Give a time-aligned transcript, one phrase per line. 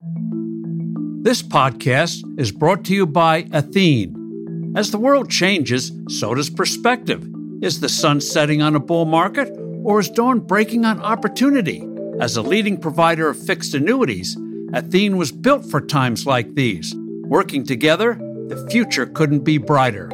[0.00, 4.72] This podcast is brought to you by Athene.
[4.76, 7.28] As the world changes, so does perspective.
[7.60, 11.86] Is the sun setting on a bull market, or is dawn breaking on opportunity?
[12.20, 14.38] As a leading provider of fixed annuities,
[14.72, 16.94] Athene was built for times like these.
[17.24, 20.08] Working together, the future couldn't be brighter.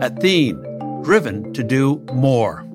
[0.00, 0.62] Athene,
[1.02, 2.69] driven to do more.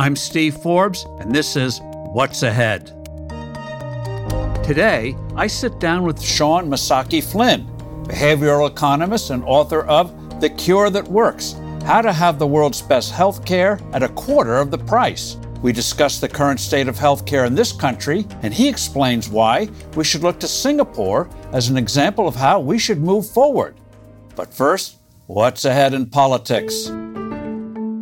[0.00, 2.86] I'm Steve Forbes, and this is What's Ahead.
[4.64, 7.66] Today, I sit down with Sean Masaki Flynn,
[8.04, 11.54] behavioral economist and author of The Cure That Works
[11.84, 15.36] How to Have the World's Best Healthcare at a Quarter of the Price.
[15.60, 20.04] We discuss the current state of healthcare in this country, and he explains why we
[20.04, 23.76] should look to Singapore as an example of how we should move forward.
[24.34, 26.90] But first, what's ahead in politics?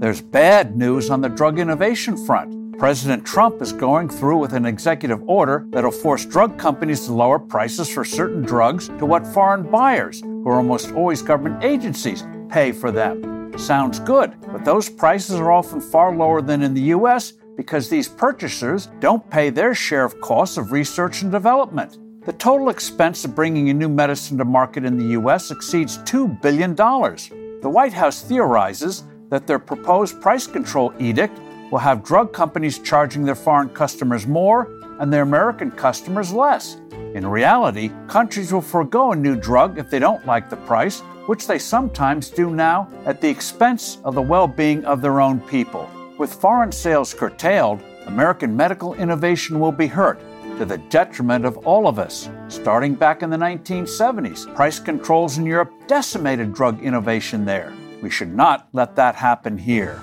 [0.00, 2.78] There's bad news on the drug innovation front.
[2.78, 7.40] President Trump is going through with an executive order that'll force drug companies to lower
[7.40, 12.70] prices for certain drugs to what foreign buyers, who are almost always government agencies, pay
[12.70, 13.58] for them.
[13.58, 18.06] Sounds good, but those prices are often far lower than in the US because these
[18.06, 21.98] purchasers don't pay their share of costs of research and development.
[22.24, 26.40] The total expense of bringing a new medicine to market in the US exceeds $2
[26.40, 26.76] billion.
[26.76, 31.38] The White House theorizes that their proposed price control edict
[31.70, 34.70] will have drug companies charging their foreign customers more
[35.00, 36.78] and their American customers less.
[37.14, 41.46] In reality, countries will forego a new drug if they don't like the price, which
[41.46, 45.88] they sometimes do now at the expense of the well being of their own people.
[46.18, 50.18] With foreign sales curtailed, American medical innovation will be hurt
[50.58, 52.28] to the detriment of all of us.
[52.48, 57.72] Starting back in the 1970s, price controls in Europe decimated drug innovation there.
[58.02, 60.00] We should not let that happen here.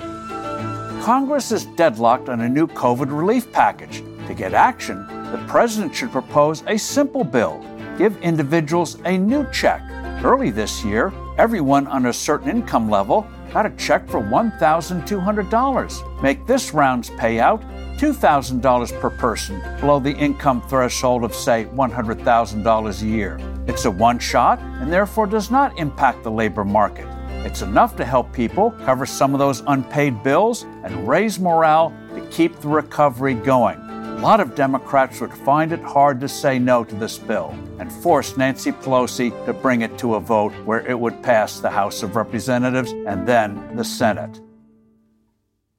[1.01, 4.03] Congress is deadlocked on a new COVID relief package.
[4.27, 7.63] To get action, the president should propose a simple bill
[7.97, 9.81] give individuals a new check.
[10.23, 16.21] Early this year, everyone on a certain income level got a check for $1,200.
[16.21, 17.63] Make this round's payout
[17.97, 23.39] $2,000 per person below the income threshold of, say, $100,000 a year.
[23.67, 27.07] It's a one shot and therefore does not impact the labor market.
[27.45, 32.27] It's enough to help people cover some of those unpaid bills and raise morale to
[32.31, 33.77] keep the recovery going.
[33.77, 37.93] A lot of Democrats would find it hard to say no to this bill and
[37.93, 42.01] force Nancy Pelosi to bring it to a vote where it would pass the House
[42.01, 44.41] of Representatives and then the Senate.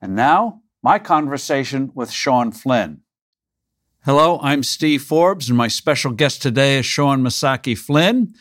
[0.00, 3.00] And now, my conversation with Sean Flynn.
[4.04, 8.34] Hello, I'm Steve Forbes, and my special guest today is Sean Masaki Flynn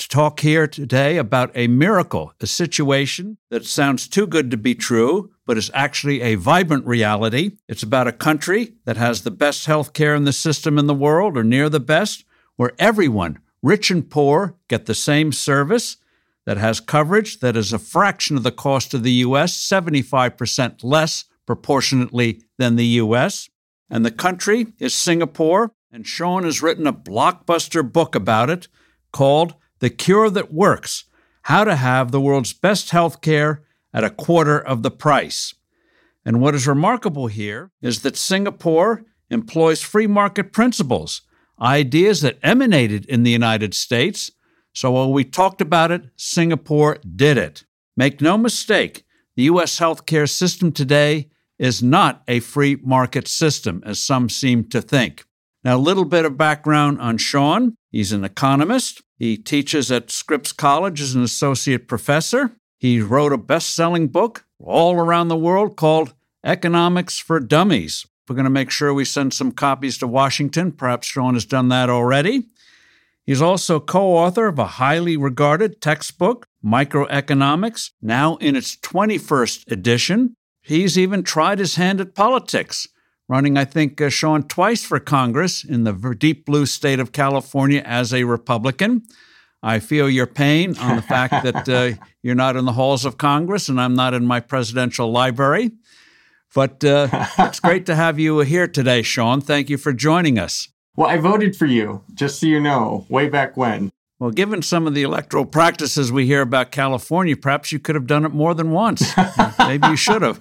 [0.00, 4.74] to talk here today about a miracle, a situation that sounds too good to be
[4.74, 7.58] true, but is actually a vibrant reality.
[7.68, 10.94] It's about a country that has the best health care in the system in the
[10.94, 12.24] world, or near the best,
[12.56, 15.98] where everyone, rich and poor, get the same service,
[16.46, 21.26] that has coverage that is a fraction of the cost of the U.S., 75% less
[21.44, 23.50] proportionately than the U.S.
[23.90, 28.66] And the country is Singapore, and Sean has written a blockbuster book about it
[29.12, 31.04] called the cure that works
[31.44, 35.54] how to have the world's best health care at a quarter of the price.
[36.24, 41.22] And what is remarkable here is that Singapore employs free market principles,
[41.60, 44.30] ideas that emanated in the United States.
[44.74, 47.64] So while we talked about it, Singapore did it.
[47.96, 49.04] Make no mistake,
[49.36, 49.78] the U.S.
[49.78, 55.24] healthcare system today is not a free market system, as some seem to think.
[55.62, 57.76] Now, a little bit of background on Sean.
[57.90, 59.02] He's an economist.
[59.18, 62.52] He teaches at Scripps College as an associate professor.
[62.78, 66.14] He wrote a best selling book all around the world called
[66.44, 68.06] Economics for Dummies.
[68.28, 70.70] We're going to make sure we send some copies to Washington.
[70.70, 72.46] Perhaps Sean has done that already.
[73.26, 80.34] He's also co author of a highly regarded textbook, Microeconomics, now in its 21st edition.
[80.62, 82.86] He's even tried his hand at politics
[83.30, 87.80] running, I think, uh, Sean, twice for Congress in the deep blue state of California
[87.86, 89.02] as a Republican.
[89.62, 93.18] I feel your pain on the fact that uh, you're not in the halls of
[93.18, 95.70] Congress and I'm not in my presidential library.
[96.56, 97.06] But uh,
[97.38, 99.40] it's great to have you here today, Sean.
[99.40, 100.66] Thank you for joining us.
[100.96, 103.92] Well, I voted for you, just so you know, way back when.
[104.20, 108.06] Well, given some of the electoral practices we hear about California, perhaps you could have
[108.06, 109.14] done it more than once.
[109.58, 110.38] Maybe you should have.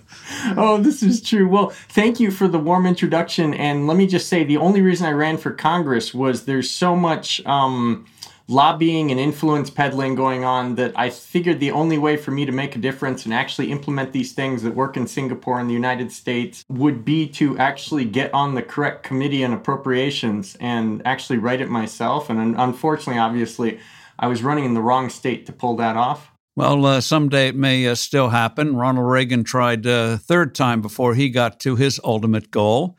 [0.57, 1.47] Oh, this is true.
[1.47, 3.53] Well, thank you for the warm introduction.
[3.53, 6.93] And let me just say the only reason I ran for Congress was there's so
[6.93, 7.43] much.
[7.45, 8.05] Um,
[8.49, 12.51] lobbying and influence peddling going on that I figured the only way for me to
[12.51, 16.11] make a difference and actually implement these things that work in Singapore and the United
[16.11, 21.61] States would be to actually get on the correct committee on appropriations and actually write
[21.61, 22.29] it myself.
[22.29, 23.79] And unfortunately, obviously,
[24.17, 26.31] I was running in the wrong state to pull that off.
[26.55, 28.75] Well, uh, someday it may uh, still happen.
[28.75, 32.97] Ronald Reagan tried a uh, third time before he got to his ultimate goal.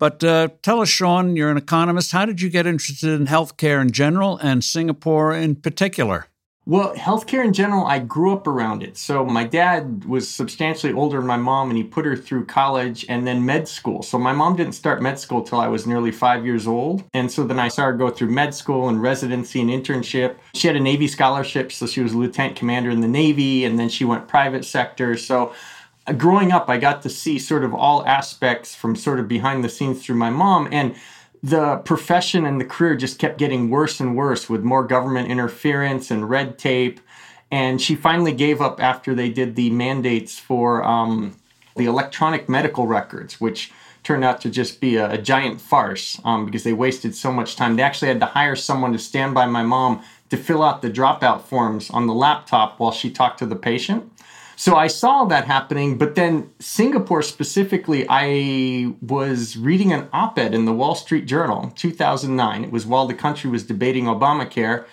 [0.00, 2.10] But uh, tell us, Sean, you're an economist.
[2.10, 6.26] How did you get interested in healthcare in general and Singapore in particular?
[6.66, 8.96] Well, healthcare in general, I grew up around it.
[8.96, 13.04] So my dad was substantially older than my mom, and he put her through college
[13.08, 14.02] and then med school.
[14.02, 17.30] So my mom didn't start med school till I was nearly five years old, and
[17.30, 20.36] so then I saw her go through med school and residency and internship.
[20.54, 23.78] She had a Navy scholarship, so she was a lieutenant commander in the Navy, and
[23.78, 25.16] then she went private sector.
[25.16, 25.52] So
[26.12, 29.68] growing up, I got to see sort of all aspects from sort of behind the
[29.68, 30.68] scenes through my mom.
[30.72, 30.94] And
[31.42, 36.10] the profession and the career just kept getting worse and worse with more government interference
[36.10, 37.00] and red tape.
[37.50, 41.36] And she finally gave up after they did the mandates for um,
[41.76, 43.72] the electronic medical records, which
[44.02, 47.56] turned out to just be a, a giant farce um, because they wasted so much
[47.56, 47.76] time.
[47.76, 50.90] They actually had to hire someone to stand by my mom to fill out the
[50.90, 54.10] dropout forms on the laptop while she talked to the patient.
[54.60, 60.52] So I saw that happening, but then Singapore specifically, I was reading an op ed
[60.52, 62.64] in the Wall Street Journal, 2009.
[62.64, 64.84] It was while the country was debating Obamacare.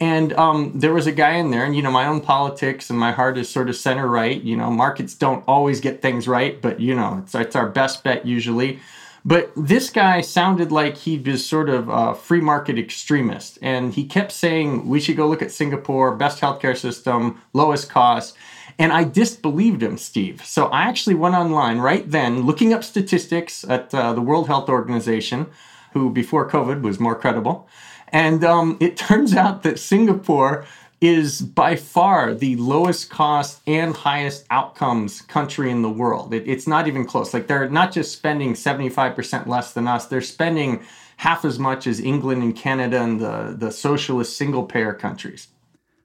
[0.00, 2.98] And um, there was a guy in there, and you know, my own politics and
[2.98, 4.40] my heart is sort of center right.
[4.40, 8.02] You know, markets don't always get things right, but you know, it's, it's our best
[8.02, 8.80] bet usually.
[9.22, 13.58] But this guy sounded like he was sort of a free market extremist.
[13.60, 18.34] And he kept saying, we should go look at Singapore, best healthcare system, lowest cost.
[18.80, 20.42] And I disbelieved him, Steve.
[20.42, 24.70] So I actually went online right then, looking up statistics at uh, the World Health
[24.70, 25.48] Organization,
[25.92, 27.68] who before COVID was more credible.
[28.08, 30.64] And um, it turns out that Singapore
[30.98, 36.32] is by far the lowest cost and highest outcomes country in the world.
[36.32, 37.34] It, it's not even close.
[37.34, 40.82] Like they're not just spending 75% less than us, they're spending
[41.18, 45.48] half as much as England and Canada and the, the socialist single payer countries.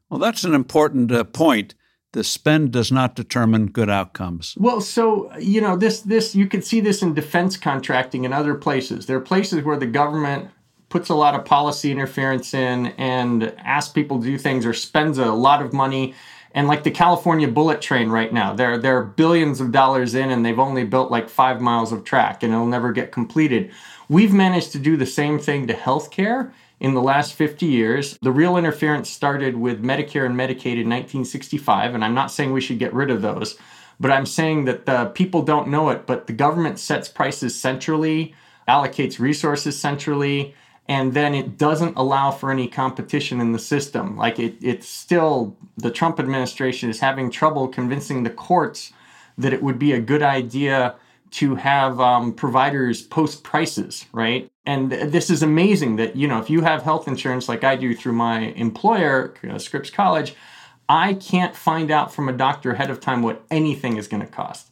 [0.09, 1.73] Well, that's an important uh, point
[2.15, 4.55] the spend does not determine good outcomes.
[4.57, 8.55] Well, so you know this this you can see this in defense contracting and other
[8.55, 9.05] places.
[9.05, 10.49] There are places where the government
[10.87, 15.17] puts a lot of policy interference in and asks people to do things or spends
[15.17, 16.15] a lot of money.
[16.53, 20.45] And like the California bullet train right now, they're they're billions of dollars in and
[20.45, 23.71] they've only built like five miles of track and it'll never get completed.
[24.07, 26.53] We've managed to do the same thing to healthcare
[26.85, 28.15] in the last 50 years.
[28.21, 32.61] The real interference started with Medicare and Medicaid in 1965, and I'm not saying we
[32.61, 33.57] should get rid of those,
[33.99, 38.35] but I'm saying that the people don't know it, but the government sets prices centrally,
[38.67, 40.53] allocates resources centrally,
[40.87, 44.15] and then it doesn't allow for any competition in the system.
[44.15, 48.93] Like it, it's still, the Trump administration is having trouble convincing the courts
[49.39, 50.93] that it would be a good idea
[51.35, 54.49] to have um, providers post prices, right?
[54.65, 57.93] And this is amazing that, you know, if you have health insurance like I do
[57.93, 60.33] through my employer, Scripps College,
[60.87, 64.31] I can't find out from a doctor ahead of time what anything is going to
[64.31, 64.71] cost.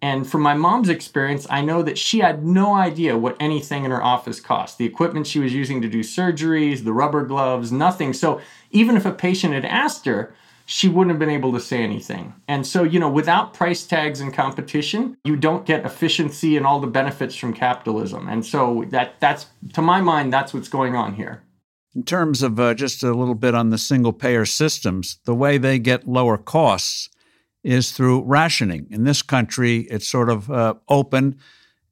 [0.00, 3.90] And from my mom's experience, I know that she had no idea what anything in
[3.90, 4.78] her office cost.
[4.78, 8.12] The equipment she was using to do surgeries, the rubber gloves, nothing.
[8.12, 8.40] So
[8.70, 10.32] even if a patient had asked her,
[10.66, 12.34] she wouldn't have been able to say anything.
[12.48, 16.80] And so, you know, without price tags and competition, you don't get efficiency and all
[16.80, 18.28] the benefits from capitalism.
[18.28, 21.42] And so that that's to my mind that's what's going on here.
[21.94, 25.58] In terms of uh, just a little bit on the single payer systems, the way
[25.58, 27.08] they get lower costs
[27.62, 28.86] is through rationing.
[28.90, 31.38] In this country, it's sort of uh, open.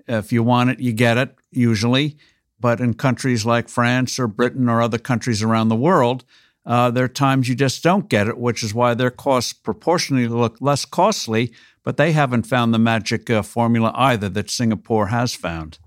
[0.09, 2.17] If you want it, you get it, usually.
[2.59, 6.25] But in countries like France or Britain or other countries around the world,
[6.65, 10.29] uh, there are times you just don't get it, which is why their costs proportionally
[10.29, 11.53] look less costly,
[11.83, 15.79] but they haven't found the magic uh, formula either that Singapore has found.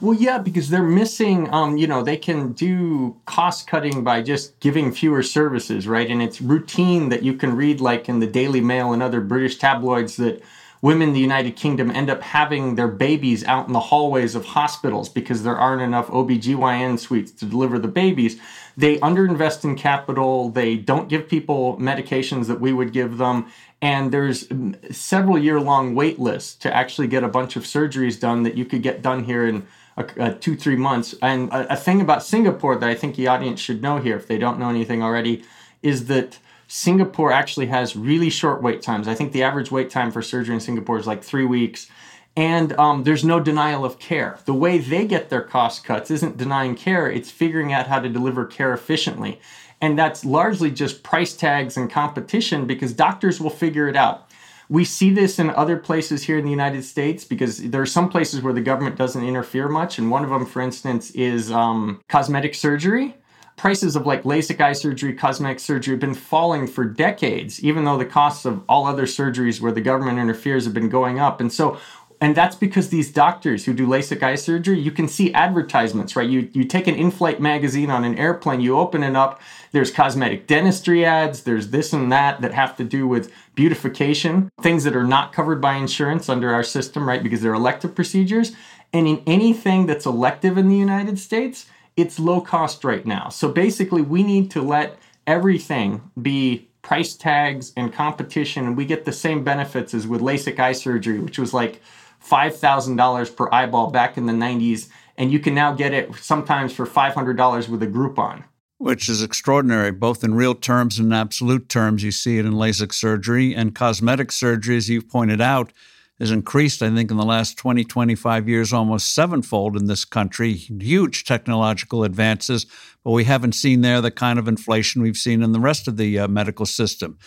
[0.00, 4.58] Well, yeah, because they're missing, um, you know, they can do cost cutting by just
[4.60, 6.08] giving fewer services, right?
[6.08, 9.58] And it's routine that you can read, like in the Daily Mail and other British
[9.58, 10.42] tabloids, that
[10.80, 14.44] women in the United Kingdom end up having their babies out in the hallways of
[14.44, 18.38] hospitals because there aren't enough OBGYN suites to deliver the babies
[18.76, 20.48] they underinvest in capital.
[20.50, 23.46] They don't give people medications that we would give them.
[23.80, 24.48] And there's
[24.90, 28.64] several year long wait lists to actually get a bunch of surgeries done that you
[28.64, 29.66] could get done here in
[29.96, 31.14] a, a two, three months.
[31.22, 34.26] And a, a thing about Singapore that I think the audience should know here, if
[34.26, 35.44] they don't know anything already,
[35.82, 39.06] is that Singapore actually has really short wait times.
[39.06, 41.88] I think the average wait time for surgery in Singapore is like three weeks
[42.36, 44.38] and um, there's no denial of care.
[44.44, 48.08] The way they get their cost cuts isn't denying care, it's figuring out how to
[48.08, 49.40] deliver care efficiently.
[49.80, 54.30] And that's largely just price tags and competition because doctors will figure it out.
[54.68, 58.08] We see this in other places here in the United States because there are some
[58.08, 59.98] places where the government doesn't interfere much.
[59.98, 63.14] And one of them, for instance, is um, cosmetic surgery.
[63.56, 67.96] Prices of like LASIK eye surgery, cosmetic surgery have been falling for decades, even though
[67.96, 71.40] the costs of all other surgeries where the government interferes have been going up.
[71.40, 71.78] And so
[72.24, 76.26] and that's because these doctors who do LASIK eye surgery, you can see advertisements, right?
[76.26, 79.90] You, you take an in flight magazine on an airplane, you open it up, there's
[79.90, 84.96] cosmetic dentistry ads, there's this and that that have to do with beautification, things that
[84.96, 87.22] are not covered by insurance under our system, right?
[87.22, 88.52] Because they're elective procedures.
[88.94, 93.28] And in anything that's elective in the United States, it's low cost right now.
[93.28, 99.04] So basically, we need to let everything be price tags and competition, and we get
[99.04, 101.82] the same benefits as with LASIK eye surgery, which was like
[102.28, 106.86] $5,000 per eyeball back in the 90s, and you can now get it sometimes for
[106.86, 108.44] $500 with a Groupon.
[108.78, 112.02] Which is extraordinary, both in real terms and absolute terms.
[112.02, 115.72] You see it in LASIK surgery and cosmetic surgery, as you've pointed out,
[116.18, 120.52] has increased, I think, in the last 20, 25 years, almost sevenfold in this country.
[120.52, 122.66] Huge technological advances,
[123.02, 125.96] but we haven't seen there the kind of inflation we've seen in the rest of
[125.96, 127.18] the uh, medical system.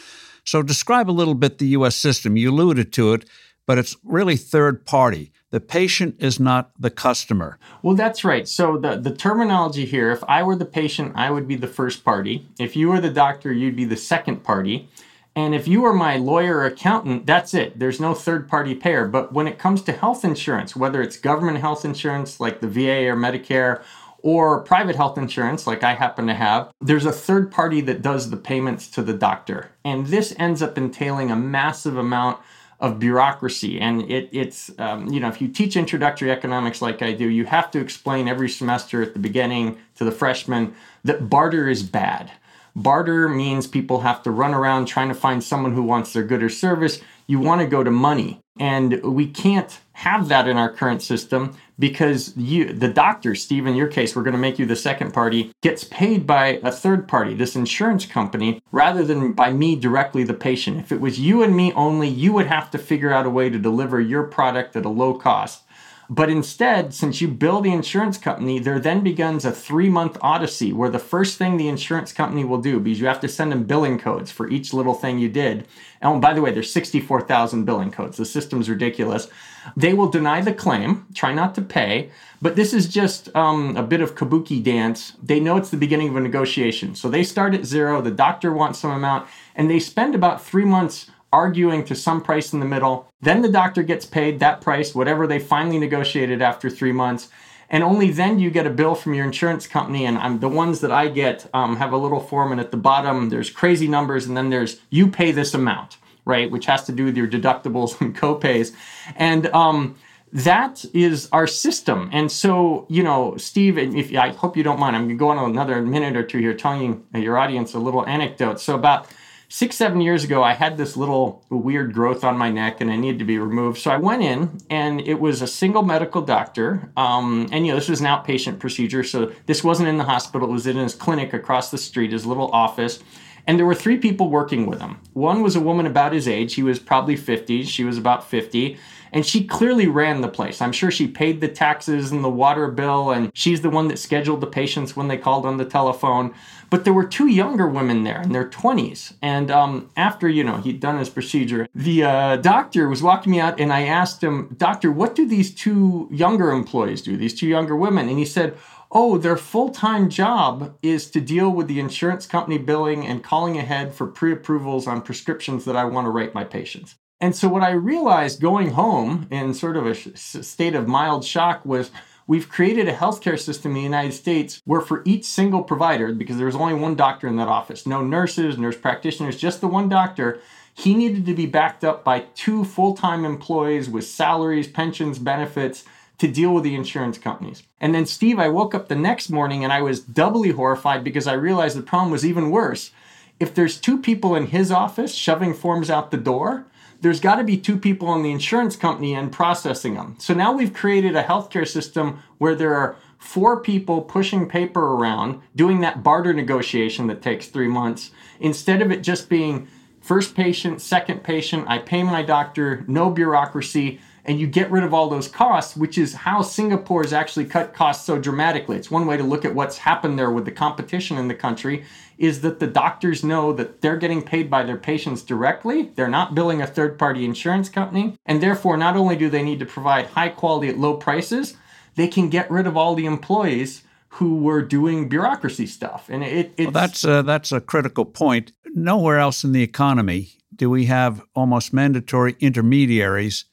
[0.46, 1.96] So, describe a little bit the U.S.
[1.96, 2.38] system.
[2.38, 3.26] You alluded to it
[3.68, 5.32] but it's really third party.
[5.52, 7.60] The patient is not the customer.
[7.84, 8.48] Well, that's right.
[8.48, 12.04] So the, the terminology here, if I were the patient, I would be the first
[12.04, 12.48] party.
[12.60, 14.90] If you were the doctor, you'd be the second party.
[15.36, 17.78] And if you were my lawyer or accountant, that's it.
[17.78, 19.08] There's no third party payer.
[19.08, 23.06] But when it comes to health insurance, whether it's government health insurance like the VA
[23.06, 23.84] or Medicare,
[24.24, 28.30] or private health insurance, like I happen to have, there's a third party that does
[28.30, 29.72] the payments to the doctor.
[29.86, 32.40] And this ends up entailing a massive amount
[32.80, 33.80] of bureaucracy.
[33.80, 37.46] And it, it's, um, you know, if you teach introductory economics like I do, you
[37.46, 42.32] have to explain every semester at the beginning to the freshmen that barter is bad.
[42.76, 46.44] Barter means people have to run around trying to find someone who wants their good
[46.44, 47.02] or service.
[47.26, 48.40] You want to go to money.
[48.60, 53.76] And we can't have that in our current system because you the doctor steve in
[53.76, 57.08] your case we're going to make you the second party gets paid by a third
[57.08, 60.78] party this insurance company rather than by me directly the patient.
[60.78, 63.50] If it was you and me only you would have to figure out a way
[63.50, 65.64] to deliver your product at a low cost
[66.10, 70.72] but instead, since you bill the insurance company, there then begins a three month odyssey
[70.72, 73.66] where the first thing the insurance company will do, because you have to send them
[73.66, 75.68] billing codes for each little thing you did.
[76.02, 78.18] And by the way, there's 64,000 billing codes.
[78.18, 79.28] The system's ridiculous.
[79.76, 82.10] They will deny the claim, try not to pay,
[82.42, 85.14] but this is just um, a bit of kabuki dance.
[85.22, 86.96] They know it's the beginning of a negotiation.
[86.96, 90.64] So they start at zero, the doctor wants some amount, and they spend about three
[90.64, 93.08] months arguing to some price in the middle.
[93.22, 97.30] Then the doctor gets paid that price, whatever they finally negotiated after three months.
[97.70, 100.06] And only then you get a bill from your insurance company.
[100.06, 103.30] And the ones that I get um, have a little form, and at the bottom
[103.30, 106.50] there's crazy numbers, and then there's you pay this amount, right?
[106.50, 108.74] Which has to do with your deductibles and copays.
[109.18, 109.98] And um,
[110.32, 112.10] that is our system.
[112.14, 115.30] And so, you know, Steve, if I hope you don't mind, I'm going to go
[115.30, 118.60] on another minute or two here telling your audience a little anecdote.
[118.60, 119.08] So about
[119.50, 122.96] six, seven years ago, I had this little weird growth on my neck and I
[122.96, 123.80] needed to be removed.
[123.80, 126.92] So I went in and it was a single medical doctor.
[126.98, 129.04] Um, and, you know, this was an outpatient procedure.
[129.04, 132.26] So this wasn't in the hospital, it was in his clinic across the street, his
[132.26, 133.00] little office.
[133.48, 135.00] And there were three people working with him.
[135.14, 136.56] One was a woman about his age.
[136.56, 137.64] He was probably 50.
[137.64, 138.78] She was about 50.
[139.14, 140.62] And she clearly ran the place.
[140.62, 144.00] I'm sure she paid the taxes and the water bill, and she's the one that
[144.00, 146.34] scheduled the patients when they called on the telephone.
[146.70, 149.14] But there were two younger women there in their 20s.
[149.22, 153.40] And um, after, you know, he'd done his procedure, the uh, doctor was walking me
[153.40, 157.48] out and I asked him, Doctor, what do these two younger employees do, these two
[157.48, 158.10] younger women?
[158.10, 158.58] And he said,
[158.90, 163.58] Oh, their full time job is to deal with the insurance company billing and calling
[163.58, 166.96] ahead for pre approvals on prescriptions that I want to write my patients.
[167.20, 171.66] And so, what I realized going home in sort of a state of mild shock
[171.66, 171.92] was
[172.28, 176.38] we've created a healthcare system in the United States where for each single provider, because
[176.38, 180.40] there's only one doctor in that office, no nurses, nurse practitioners, just the one doctor,
[180.74, 185.86] he needed to be backed up by two full time employees with salaries, pensions, benefits
[186.20, 187.64] to deal with the insurance companies.
[187.80, 191.28] And then, Steve, I woke up the next morning and I was doubly horrified because
[191.28, 192.92] I realized the problem was even worse.
[193.40, 196.66] If there's two people in his office shoving forms out the door,
[197.02, 200.16] there's got to be two people on the insurance company and processing them.
[200.20, 205.42] So now we've created a healthcare system where there are four people pushing paper around,
[205.56, 209.68] doing that barter negotiation that takes three months, instead of it just being
[210.02, 214.00] first patient, second patient, I pay my doctor, no bureaucracy.
[214.28, 217.74] And you get rid of all those costs, which is how Singapore has actually cut
[217.74, 218.76] costs so dramatically.
[218.76, 221.86] It's one way to look at what's happened there with the competition in the country
[222.18, 225.92] is that the doctors know that they're getting paid by their patients directly.
[225.96, 228.16] They're not billing a third party insurance company.
[228.26, 231.56] And therefore, not only do they need to provide high quality at low prices,
[231.96, 236.10] they can get rid of all the employees who were doing bureaucracy stuff.
[236.10, 238.52] And it, well, that's a, that's a critical point.
[238.74, 243.46] Nowhere else in the economy do we have almost mandatory intermediaries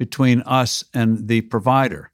[0.00, 2.10] between us and the provider.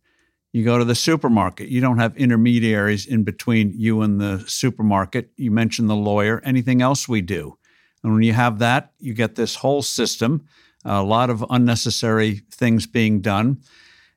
[0.52, 5.30] You go to the supermarket, you don't have intermediaries in between you and the supermarket.
[5.36, 7.56] You mentioned the lawyer, anything else we do.
[8.02, 10.48] And when you have that, you get this whole system,
[10.84, 13.62] a lot of unnecessary things being done.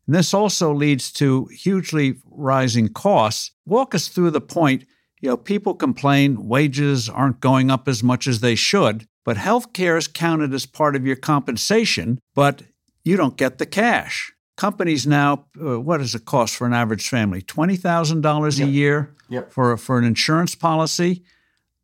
[0.08, 3.52] And this also leads to hugely rising costs.
[3.68, 4.86] Walk us through the point.
[5.22, 9.74] You know, people complain wages aren't going up as much as they should, but health
[9.74, 12.64] care is counted as part of your compensation, but
[13.04, 14.32] you don't get the cash.
[14.58, 17.42] Companies now, uh, what does it cost for an average family?
[17.42, 18.68] $20,000 yep.
[18.68, 19.52] a year yep.
[19.52, 21.24] for, for an insurance policy?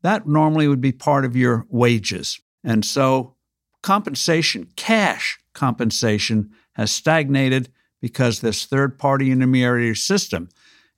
[0.02, 2.40] That normally would be part of your wages.
[2.64, 3.36] And so
[3.82, 7.70] compensation, cash compensation, has stagnated
[8.02, 10.50] because this third party intermediary system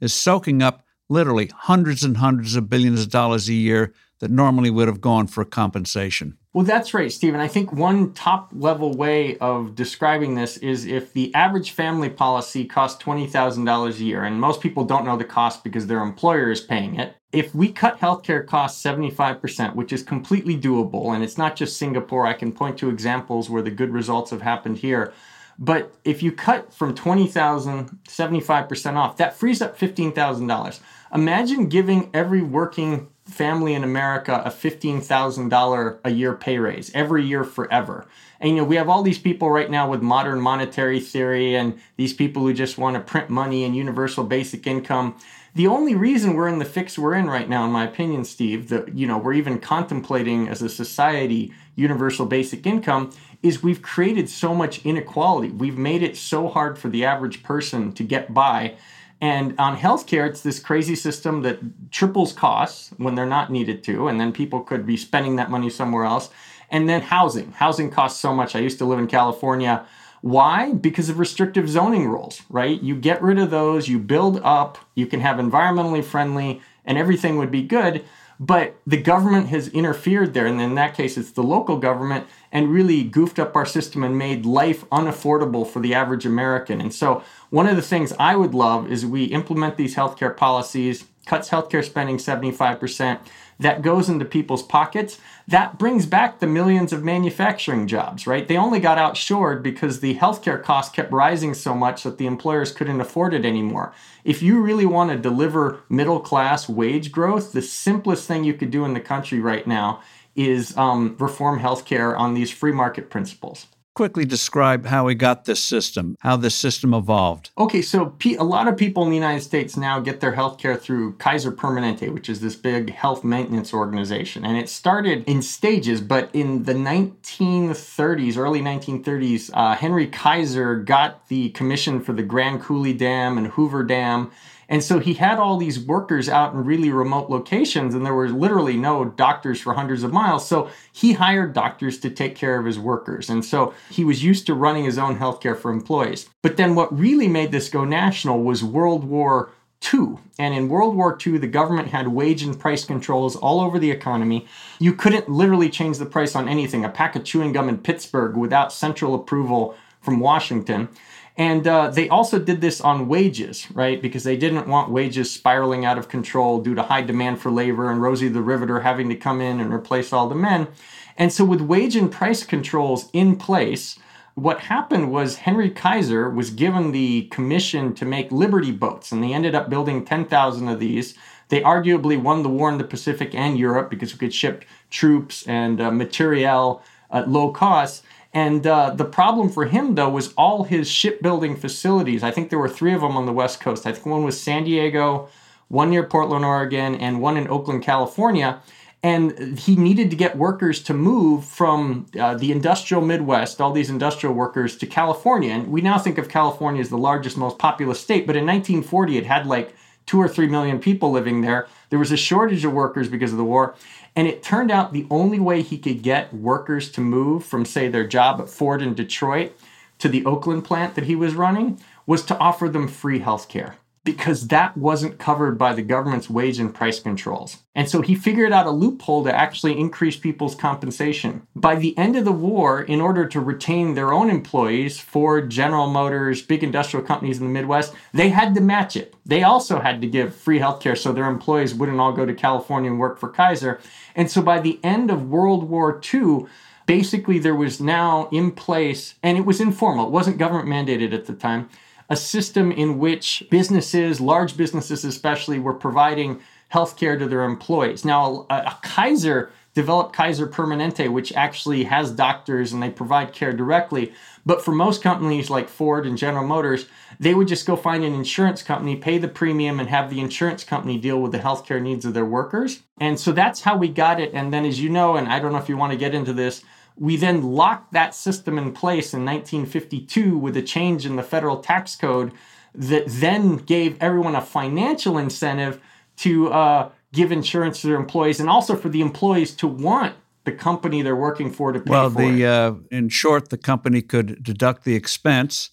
[0.01, 4.69] is soaking up literally hundreds and hundreds of billions of dollars a year that normally
[4.69, 6.37] would have gone for compensation.
[6.53, 7.39] Well, that's right, Stephen.
[7.39, 12.65] I think one top level way of describing this is if the average family policy
[12.65, 16.61] costs $20,000 a year, and most people don't know the cost because their employer is
[16.61, 17.15] paying it.
[17.31, 22.25] If we cut healthcare costs 75%, which is completely doable, and it's not just Singapore,
[22.25, 25.13] I can point to examples where the good results have happened here.
[25.59, 30.79] But if you cut from 20,000 75% off, that frees up $15,000.
[31.13, 37.43] Imagine giving every working family in America a $15,000 a year pay raise every year
[37.43, 38.05] forever.
[38.39, 41.79] And you know, we have all these people right now with modern monetary theory and
[41.97, 45.15] these people who just want to print money and universal basic income.
[45.55, 48.69] The only reason we're in the fix we're in right now in my opinion, Steve,
[48.69, 53.11] that you know, we're even contemplating as a society universal basic income
[53.43, 55.49] is we've created so much inequality.
[55.49, 58.75] We've made it so hard for the average person to get by
[59.19, 61.59] and on healthcare, it's this crazy system that
[61.91, 65.69] triples costs when they're not needed to, and then people could be spending that money
[65.69, 66.29] somewhere else.
[66.69, 67.53] And then housing.
[67.53, 68.55] Housing costs so much.
[68.55, 69.85] I used to live in California.
[70.21, 70.73] Why?
[70.73, 72.81] Because of restrictive zoning rules, right?
[72.81, 77.37] You get rid of those, you build up, you can have environmentally friendly, and everything
[77.37, 78.03] would be good.
[78.39, 82.71] But the government has interfered there, and in that case, it's the local government, and
[82.71, 86.79] really goofed up our system and made life unaffordable for the average American.
[86.79, 91.05] And so, one of the things I would love is we implement these healthcare policies,
[91.25, 93.19] cuts healthcare spending 75%,
[93.59, 95.19] that goes into people's pockets.
[95.47, 98.47] That brings back the millions of manufacturing jobs, right?
[98.47, 102.71] They only got outshored because the healthcare costs kept rising so much that the employers
[102.71, 103.93] couldn't afford it anymore.
[104.23, 108.71] If you really want to deliver middle class wage growth, the simplest thing you could
[108.71, 110.01] do in the country right now
[110.35, 115.63] is um, reform healthcare on these free market principles quickly describe how we got this
[115.63, 117.49] system, how this system evolved.
[117.57, 121.13] Okay, so a lot of people in the United States now get their healthcare through
[121.13, 124.45] Kaiser Permanente, which is this big health maintenance organization.
[124.45, 131.27] And it started in stages, but in the 1930s, early 1930s, uh, Henry Kaiser got
[131.27, 134.29] the commission for the Grand Coulee Dam and Hoover Dam
[134.69, 138.29] and so he had all these workers out in really remote locations, and there were
[138.29, 140.47] literally no doctors for hundreds of miles.
[140.47, 143.29] So he hired doctors to take care of his workers.
[143.29, 146.29] And so he was used to running his own healthcare for employees.
[146.43, 149.51] But then what really made this go national was World War
[149.93, 150.17] II.
[150.39, 153.91] And in World War II, the government had wage and price controls all over the
[153.91, 154.47] economy.
[154.79, 158.35] You couldn't literally change the price on anything, a pack of chewing gum in Pittsburgh
[158.35, 160.89] without central approval from Washington.
[161.37, 164.01] And uh, they also did this on wages, right?
[164.01, 167.91] Because they didn't want wages spiraling out of control due to high demand for labor
[167.91, 170.67] and Rosie the Riveter having to come in and replace all the men.
[171.15, 173.99] And so, with wage and price controls in place,
[174.33, 179.33] what happened was Henry Kaiser was given the commission to make Liberty boats, and they
[179.33, 181.15] ended up building 10,000 of these.
[181.49, 185.47] They arguably won the war in the Pacific and Europe because we could ship troops
[185.47, 188.03] and uh, materiel at low cost.
[188.33, 192.23] And uh, the problem for him, though, was all his shipbuilding facilities.
[192.23, 193.85] I think there were three of them on the West Coast.
[193.85, 195.29] I think one was San Diego,
[195.69, 198.61] one near Portland, Oregon, and one in Oakland, California.
[199.03, 203.89] And he needed to get workers to move from uh, the industrial Midwest, all these
[203.89, 205.53] industrial workers, to California.
[205.53, 209.17] And we now think of California as the largest, most populous state, but in 1940
[209.17, 209.75] it had like
[210.07, 211.67] two or three million people living there.
[211.89, 213.75] There was a shortage of workers because of the war.
[214.17, 217.87] And it turned out the only way he could get workers to move from, say,
[217.87, 219.55] their job at Ford in Detroit
[219.99, 223.75] to the Oakland plant that he was running was to offer them free health care
[224.07, 227.57] because that wasn't covered by the government's wage and price controls.
[227.75, 231.45] And so he figured out a loophole to actually increase people's compensation.
[231.53, 235.87] By the end of the war, in order to retain their own employees, Ford, General
[235.87, 239.13] Motors, big industrial companies in the Midwest, they had to match it.
[239.25, 242.89] They also had to give free healthcare so their employees wouldn't all go to California
[242.89, 243.81] and work for Kaiser.
[244.15, 246.45] And so by the end of World War II,
[246.85, 251.25] basically there was now in place, and it was informal, it wasn't government mandated at
[251.25, 251.67] the time
[252.09, 256.41] a system in which businesses, large businesses especially, were providing
[256.73, 258.03] healthcare to their employees.
[258.03, 263.53] Now, a, a Kaiser developed Kaiser Permanente, which actually has doctors and they provide care
[263.53, 264.11] directly.
[264.43, 266.87] But for most companies like Ford and General Motors,
[267.19, 270.63] they would just go find an insurance company, pay the premium, and have the insurance
[270.63, 272.81] company deal with the healthcare needs of their workers.
[272.99, 274.33] And so that's how we got it.
[274.33, 276.33] And then, as you know, and I don't know if you want to get into
[276.33, 276.63] this,
[276.99, 281.57] we then locked that system in place in 1952 with a change in the federal
[281.57, 282.31] tax code
[282.73, 285.81] that then gave everyone a financial incentive
[286.17, 290.51] to uh, give insurance to their employees and also for the employees to want the
[290.51, 292.45] company they're working for to pay well, for the, it.
[292.45, 295.71] Uh, in short, the company could deduct the expense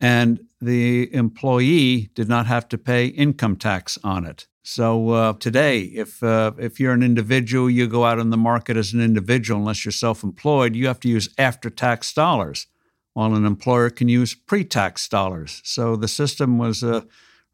[0.00, 4.46] and the employee did not have to pay income tax on it.
[4.68, 8.76] So uh, today, if uh, if you're an individual, you go out in the market
[8.76, 12.66] as an individual, unless you're self-employed, you have to use after-tax dollars,
[13.14, 15.62] while an employer can use pre-tax dollars.
[15.64, 17.02] So the system was, uh,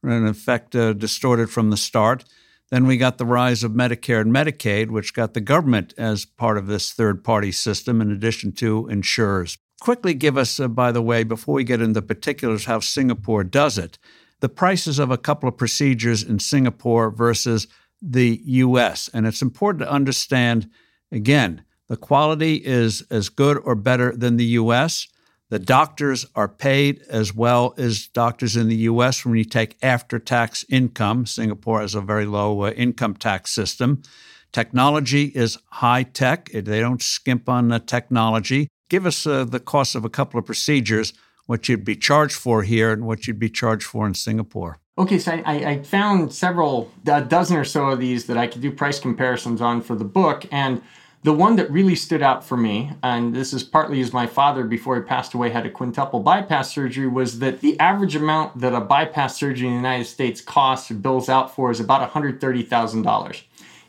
[0.03, 2.25] in effect, uh, distorted from the start.
[2.71, 6.57] Then we got the rise of Medicare and Medicaid, which got the government as part
[6.57, 9.59] of this third-party system, in addition to insurers.
[9.83, 13.77] Quickly, give us, uh, by the way, before we get into particulars, how Singapore does
[13.77, 13.99] it
[14.43, 17.69] the prices of a couple of procedures in Singapore versus
[18.03, 19.09] the US.
[19.15, 20.69] And it's important to understand
[21.13, 25.07] again, the quality is as good or better than the US.
[25.51, 30.19] The doctors are paid as well as doctors in the US when you take after
[30.19, 31.25] tax income.
[31.25, 34.03] Singapore has a very low uh, income tax system.
[34.51, 38.67] Technology is high tech, they don't skimp on the technology.
[38.91, 41.13] Give us uh, the cost of a couple of procedures
[41.47, 44.79] what you'd be charged for here and what you'd be charged for in Singapore.
[44.99, 48.61] Okay, so I, I found several, a dozen or so of these that I could
[48.61, 50.45] do price comparisons on for the book.
[50.53, 50.83] And
[51.23, 54.65] the one that really stood out for me, and this is partly as my father,
[54.65, 58.75] before he passed away, had a quintuple bypass surgery, was that the average amount that
[58.75, 63.43] a bypass surgery in the United States costs or bills out for is about $130,000.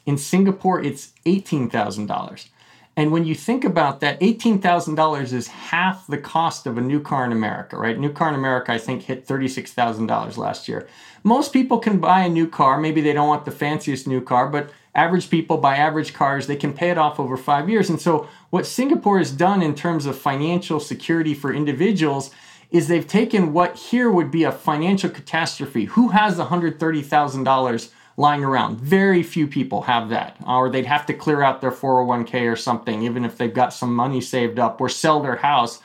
[0.05, 2.49] In Singapore, it's $18,000.
[2.95, 7.25] And when you think about that, $18,000 is half the cost of a new car
[7.25, 7.97] in America, right?
[7.97, 10.87] New car in America, I think, hit $36,000 last year.
[11.23, 12.79] Most people can buy a new car.
[12.79, 16.45] Maybe they don't want the fanciest new car, but average people buy average cars.
[16.45, 17.89] They can pay it off over five years.
[17.89, 22.29] And so, what Singapore has done in terms of financial security for individuals
[22.69, 25.85] is they've taken what here would be a financial catastrophe.
[25.85, 27.89] Who has $130,000?
[28.17, 28.79] Lying around.
[28.79, 33.01] Very few people have that, or they'd have to clear out their 401k or something,
[33.01, 35.79] even if they've got some money saved up, or sell their house.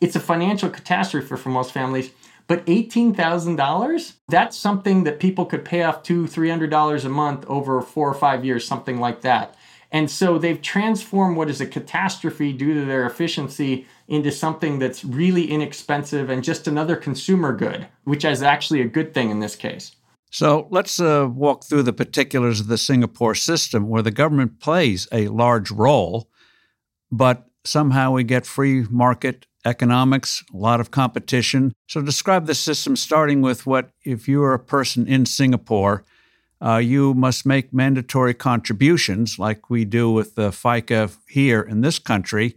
[0.00, 2.10] It's a financial catastrophe for most families.
[2.46, 8.10] But $18,000, that's something that people could pay off two, $300 a month over four
[8.10, 9.56] or five years, something like that.
[9.90, 15.04] And so they've transformed what is a catastrophe due to their efficiency into something that's
[15.04, 19.56] really inexpensive and just another consumer good, which is actually a good thing in this
[19.56, 19.94] case.
[20.34, 25.06] So let's uh, walk through the particulars of the Singapore system where the government plays
[25.12, 26.28] a large role,
[27.12, 31.72] but somehow we get free market economics, a lot of competition.
[31.86, 36.02] So describe the system starting with what, if you are a person in Singapore,
[36.60, 42.00] uh, you must make mandatory contributions like we do with the FICA here in this
[42.00, 42.56] country,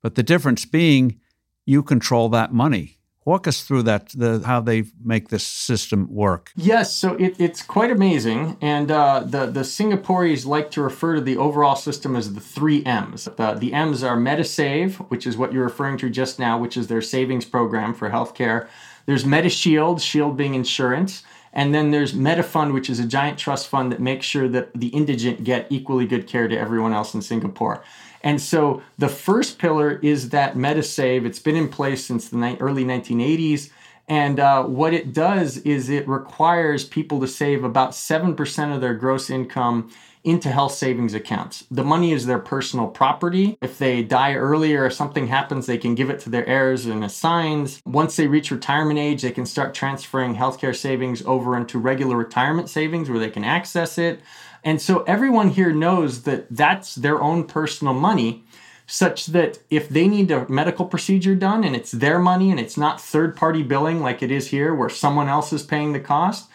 [0.00, 1.18] but the difference being
[1.64, 2.95] you control that money.
[3.26, 6.52] Walk us through that, the, how they make this system work.
[6.54, 8.56] Yes, so it, it's quite amazing.
[8.60, 12.86] And uh, the, the Singaporeans like to refer to the overall system as the three
[12.86, 13.24] M's.
[13.24, 16.86] The, the M's are MediSave, which is what you're referring to just now, which is
[16.86, 18.68] their savings program for healthcare.
[19.06, 21.24] There's MediShield, Shield being insurance.
[21.52, 24.88] And then there's MediFund, which is a giant trust fund that makes sure that the
[24.88, 27.82] indigent get equally good care to everyone else in Singapore.
[28.26, 31.24] And so the first pillar is that MediSave.
[31.24, 33.70] It's been in place since the ni- early 1980s.
[34.08, 38.94] And uh, what it does is it requires people to save about 7% of their
[38.94, 39.92] gross income
[40.24, 41.66] into health savings accounts.
[41.70, 43.56] The money is their personal property.
[43.62, 47.04] If they die early or something happens, they can give it to their heirs and
[47.04, 47.80] assigns.
[47.86, 52.68] Once they reach retirement age, they can start transferring healthcare savings over into regular retirement
[52.68, 54.20] savings where they can access it.
[54.66, 58.44] And so everyone here knows that that's their own personal money.
[58.86, 62.76] such that if they need a medical procedure done and it's their money and it's
[62.76, 66.48] not third party billing like it is here where someone else is paying the cost,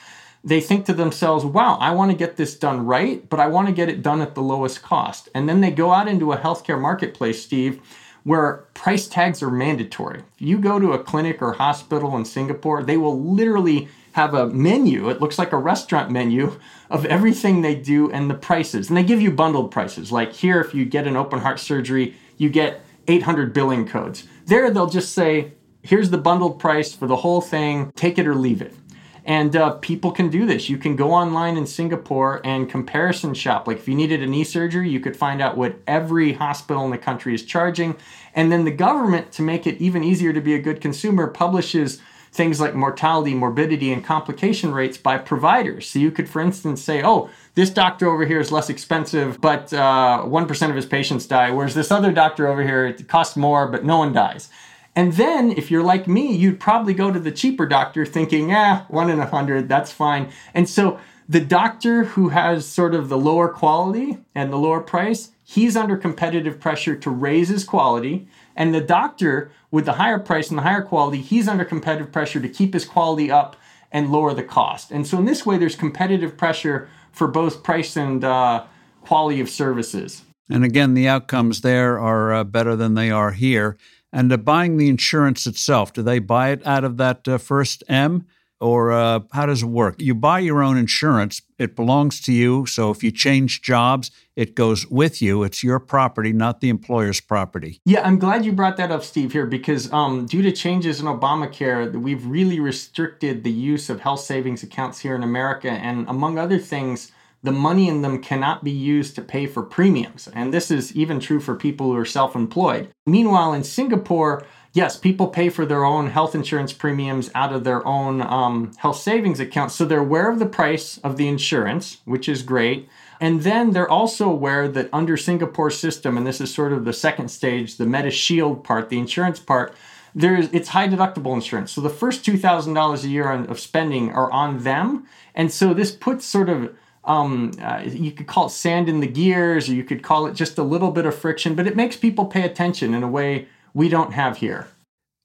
[0.43, 3.67] they think to themselves, wow, I want to get this done right, but I want
[3.67, 5.29] to get it done at the lowest cost.
[5.35, 7.81] And then they go out into a healthcare marketplace, Steve,
[8.23, 10.19] where price tags are mandatory.
[10.19, 14.47] If you go to a clinic or hospital in Singapore, they will literally have a
[14.47, 15.09] menu.
[15.09, 16.59] It looks like a restaurant menu
[16.91, 18.89] of everything they do and the prices.
[18.89, 20.11] And they give you bundled prices.
[20.11, 24.27] Like here, if you get an open heart surgery, you get 800 billing codes.
[24.45, 28.35] There, they'll just say, here's the bundled price for the whole thing, take it or
[28.35, 28.75] leave it.
[29.23, 30.67] And uh, people can do this.
[30.67, 33.67] You can go online in Singapore and comparison shop.
[33.67, 36.91] Like if you needed a knee surgery, you could find out what every hospital in
[36.91, 37.95] the country is charging.
[38.33, 42.01] And then the government, to make it even easier to be a good consumer, publishes
[42.31, 45.89] things like mortality, morbidity, and complication rates by providers.
[45.89, 49.73] So you could, for instance, say, oh, this doctor over here is less expensive, but
[49.73, 53.67] uh, 1% of his patients die, whereas this other doctor over here, it costs more,
[53.67, 54.49] but no one dies.
[54.95, 58.85] And then, if you're like me, you'd probably go to the cheaper doctor thinking, ah,
[58.89, 60.31] one in a hundred, that's fine.
[60.53, 65.31] And so the doctor who has sort of the lower quality and the lower price,
[65.43, 68.27] he's under competitive pressure to raise his quality.
[68.55, 72.39] And the doctor with the higher price and the higher quality, he's under competitive pressure
[72.39, 73.55] to keep his quality up
[73.91, 74.91] and lower the cost.
[74.91, 78.65] And so, in this way, there's competitive pressure for both price and uh,
[79.01, 80.23] quality of services.
[80.49, 83.77] And again, the outcomes there are uh, better than they are here.
[84.13, 87.83] And uh, buying the insurance itself, do they buy it out of that uh, first
[87.87, 88.25] M?
[88.59, 89.99] Or uh, how does it work?
[89.99, 92.65] You buy your own insurance, it belongs to you.
[92.65, 95.43] So if you change jobs, it goes with you.
[95.43, 97.79] It's your property, not the employer's property.
[97.85, 101.05] Yeah, I'm glad you brought that up, Steve, here, because um, due to changes in
[101.05, 105.69] Obamacare, we've really restricted the use of health savings accounts here in America.
[105.69, 107.11] And among other things,
[107.43, 110.27] the money in them cannot be used to pay for premiums.
[110.33, 112.89] And this is even true for people who are self employed.
[113.05, 117.85] Meanwhile, in Singapore, yes, people pay for their own health insurance premiums out of their
[117.85, 119.75] own um, health savings accounts.
[119.75, 122.87] So they're aware of the price of the insurance, which is great.
[123.19, 126.93] And then they're also aware that under Singapore's system, and this is sort of the
[126.93, 129.75] second stage, the MediShield part, the insurance part,
[130.13, 131.71] there's it's high deductible insurance.
[131.71, 135.05] So the first two thousand dollars a year of spending are on them,
[135.35, 139.07] and so this puts sort of um, uh, you could call it sand in the
[139.07, 141.95] gears, or you could call it just a little bit of friction, but it makes
[141.95, 144.67] people pay attention in a way we don't have here.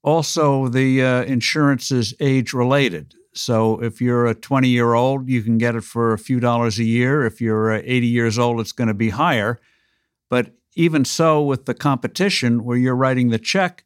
[0.03, 3.13] Also, the uh, insurance is age related.
[3.33, 6.79] So if you're a 20 year old, you can get it for a few dollars
[6.79, 7.25] a year.
[7.25, 9.59] If you're uh, 80 years old, it's going to be higher.
[10.29, 13.83] But even so, with the competition where you're writing the check,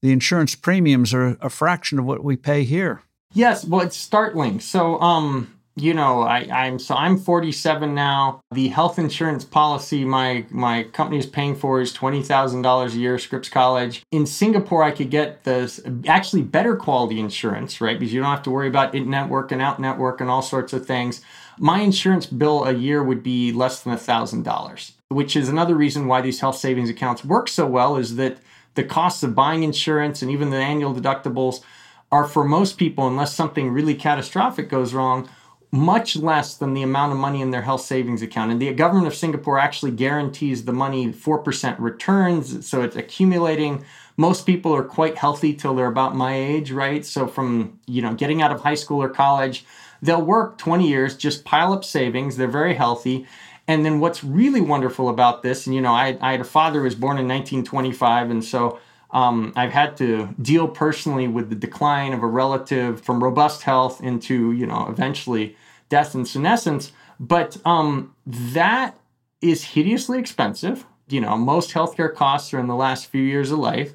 [0.00, 3.02] the insurance premiums are a fraction of what we pay here.
[3.32, 4.60] Yes, well, it's startling.
[4.60, 8.40] So, um, you know, I, I'm so I'm 47 now.
[8.50, 12.98] The health insurance policy my my company is paying for is twenty thousand dollars a
[12.98, 14.02] year, Scripps College.
[14.10, 17.98] In Singapore, I could get this actually better quality insurance, right?
[17.98, 20.74] Because you don't have to worry about in network and out network and all sorts
[20.74, 21.22] of things.
[21.58, 26.06] My insurance bill a year would be less than thousand dollars, which is another reason
[26.06, 27.96] why these health savings accounts work so well.
[27.96, 28.36] Is that
[28.74, 31.62] the costs of buying insurance and even the annual deductibles
[32.10, 35.30] are for most people, unless something really catastrophic goes wrong
[35.72, 38.52] much less than the amount of money in their health savings account.
[38.52, 43.82] And the government of Singapore actually guarantees the money 4% returns, so it's accumulating.
[44.18, 47.04] Most people are quite healthy till they're about my age, right?
[47.06, 49.64] So from, you know, getting out of high school or college,
[50.02, 53.26] they'll work 20 years, just pile up savings, they're very healthy.
[53.66, 56.80] And then what's really wonderful about this, and you know, I, I had a father
[56.80, 58.78] who was born in 1925, and so
[59.12, 64.02] um, I've had to deal personally with the decline of a relative from robust health
[64.02, 65.56] into, you know, eventually
[65.92, 66.90] death and senescence.
[67.20, 68.98] But um, that
[69.42, 70.86] is hideously expensive.
[71.06, 73.92] You know, most healthcare costs are in the last few years of life.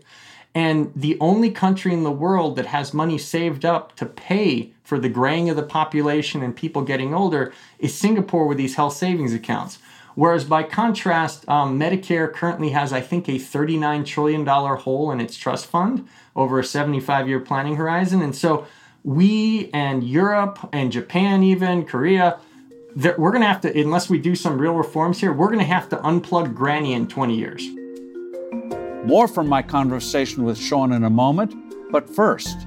[0.53, 4.99] And the only country in the world that has money saved up to pay for
[4.99, 9.33] the graying of the population and people getting older is Singapore with these health savings
[9.33, 9.79] accounts.
[10.13, 15.35] Whereas by contrast, um, Medicare currently has, I think, a $39 trillion hole in its
[15.35, 18.21] trust fund over a 75 year planning horizon.
[18.21, 18.67] And so
[19.07, 22.41] we and Europe and Japan, even Korea,
[22.93, 25.65] we're going to have to, unless we do some real reforms here, we're going to
[25.65, 27.65] have to unplug Granny in 20 years.
[29.05, 31.55] More from my conversation with Sean in a moment,
[31.89, 32.57] but first,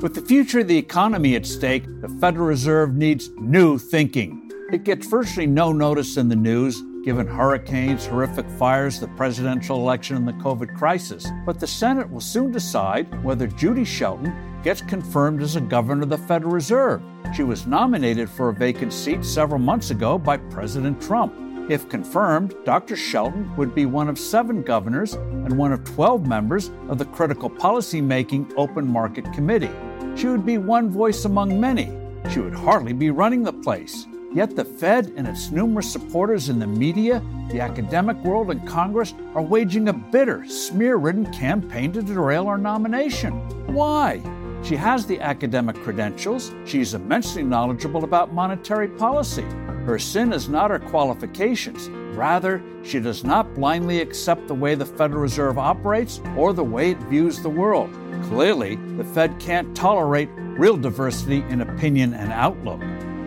[0.00, 4.50] with the future of the economy at stake, the Federal Reserve needs new thinking.
[4.72, 10.16] It gets virtually no notice in the news, given hurricanes, horrific fires, the presidential election,
[10.16, 11.28] and the COVID crisis.
[11.46, 14.34] But the Senate will soon decide whether Judy Shelton
[14.66, 17.00] gets confirmed as a governor of the Federal Reserve.
[17.36, 21.32] She was nominated for a vacant seat several months ago by President Trump.
[21.70, 22.96] If confirmed, Dr.
[22.96, 27.48] Shelton would be one of seven governors and one of 12 members of the Critical
[27.48, 29.70] Policy Making Open Market Committee.
[30.16, 31.96] She would be one voice among many.
[32.32, 34.08] She would hardly be running the place.
[34.34, 39.14] Yet the Fed and its numerous supporters in the media, the academic world, and Congress
[39.36, 43.32] are waging a bitter, smear ridden campaign to derail our nomination.
[43.72, 44.20] Why?
[44.66, 49.44] She has the academic credentials, she's immensely knowledgeable about monetary policy.
[49.84, 51.88] Her sin is not her qualifications.
[52.16, 56.90] Rather, she does not blindly accept the way the Federal Reserve operates or the way
[56.90, 57.92] it views the world.
[58.24, 62.80] Clearly, the Fed can't tolerate real diversity in opinion and outlook.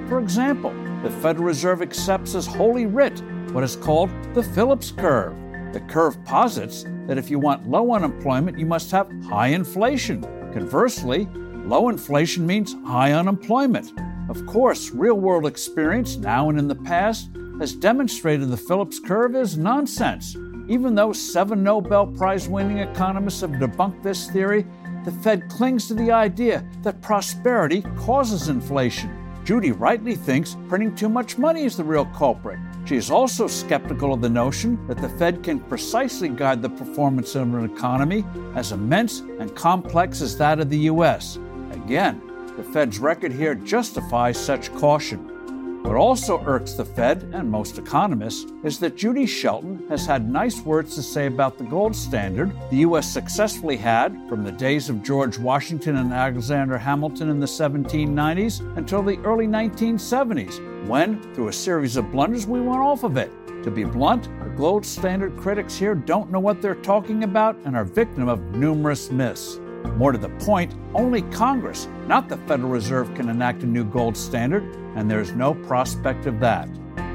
[0.10, 0.74] For example,
[1.04, 3.24] the Federal Reserve accepts as holy writ
[3.54, 5.38] what is called the Phillips curve.
[5.72, 10.26] The curve posits that if you want low unemployment, you must have high inflation.
[10.54, 11.28] Conversely,
[11.66, 13.94] low inflation means high unemployment.
[14.30, 19.36] Of course, real world experience, now and in the past, has demonstrated the Phillips curve
[19.36, 20.36] is nonsense.
[20.68, 24.66] Even though seven Nobel Prize winning economists have debunked this theory,
[25.06, 29.10] the Fed clings to the idea that prosperity causes inflation.
[29.44, 32.60] Judy rightly thinks printing too much money is the real culprit.
[32.86, 37.36] She is also skeptical of the notion that the Fed can precisely guide the performance
[37.36, 38.26] of an economy
[38.56, 41.40] as immense and complex as that of the U.S.
[41.72, 42.22] Again,
[42.58, 45.39] the Fed's record here justifies such caution.
[45.84, 50.60] What also irks the Fed and most economists is that Judy Shelton has had nice
[50.62, 53.12] words to say about the gold standard the U.S.
[53.12, 59.02] successfully had from the days of George Washington and Alexander Hamilton in the 1790s until
[59.02, 63.32] the early 1970s, when, through a series of blunders, we went off of it.
[63.64, 67.78] To be blunt, the gold standard critics here don't know what they're talking about and
[67.78, 69.60] are victim of numerous myths.
[69.96, 74.16] More to the point, only Congress, not the Federal Reserve, can enact a new gold
[74.18, 74.64] standard,
[75.00, 76.68] and there's no prospect of that.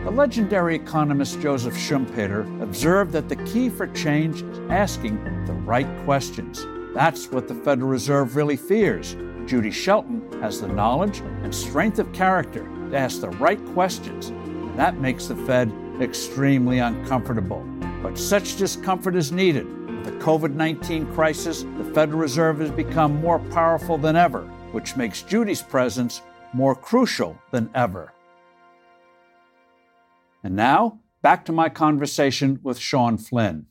[0.05, 5.87] The legendary economist Joseph Schumpeter observed that the key for change is asking the right
[6.05, 6.67] questions.
[6.95, 9.17] That's what the Federal Reserve really fears.
[9.45, 14.79] Judy Shelton has the knowledge and strength of character to ask the right questions, and
[14.79, 15.71] that makes the Fed
[16.01, 17.63] extremely uncomfortable.
[18.03, 23.21] But such discomfort is needed With the COVID 19 crisis, the Federal Reserve has become
[23.21, 24.43] more powerful than ever,
[24.73, 26.23] which makes Judy's presence
[26.55, 28.13] more crucial than ever.
[30.43, 33.67] And now, back to my conversation with Sean Flynn.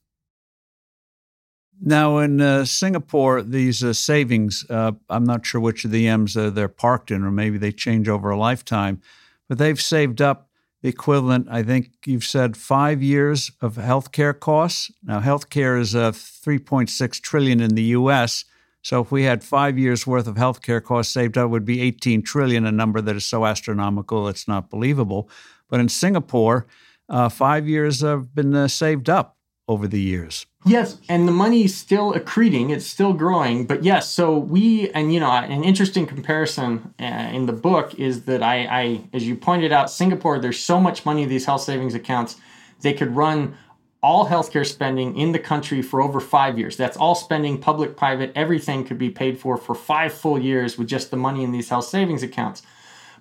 [1.81, 6.33] Now, in uh, Singapore, these uh, savings, uh, I'm not sure which of the M's
[6.35, 9.01] they're parked in, or maybe they change over a lifetime,
[9.49, 10.49] but they've saved up
[10.81, 14.91] the equivalent, I think you've said, five years of healthcare costs.
[15.01, 18.45] Now, healthcare is uh, 3.6 trillion in the U.S.
[18.83, 21.81] So, if we had five years worth of healthcare costs saved up, it would be
[21.81, 25.29] 18 trillion, a number that is so astronomical it's not believable.
[25.69, 26.67] But in Singapore,
[27.07, 29.37] uh, five years have been uh, saved up
[29.69, 30.45] over the years.
[30.65, 33.65] Yes, and the money is still accreting; it's still growing.
[33.65, 38.23] But yes, so we and you know an interesting comparison uh, in the book is
[38.23, 40.39] that I, I, as you pointed out, Singapore.
[40.39, 42.35] There's so much money in these health savings accounts,
[42.81, 43.57] they could run
[44.03, 46.75] all healthcare spending in the country for over five years.
[46.75, 50.89] That's all spending, public, private, everything could be paid for for five full years with
[50.89, 52.61] just the money in these health savings accounts.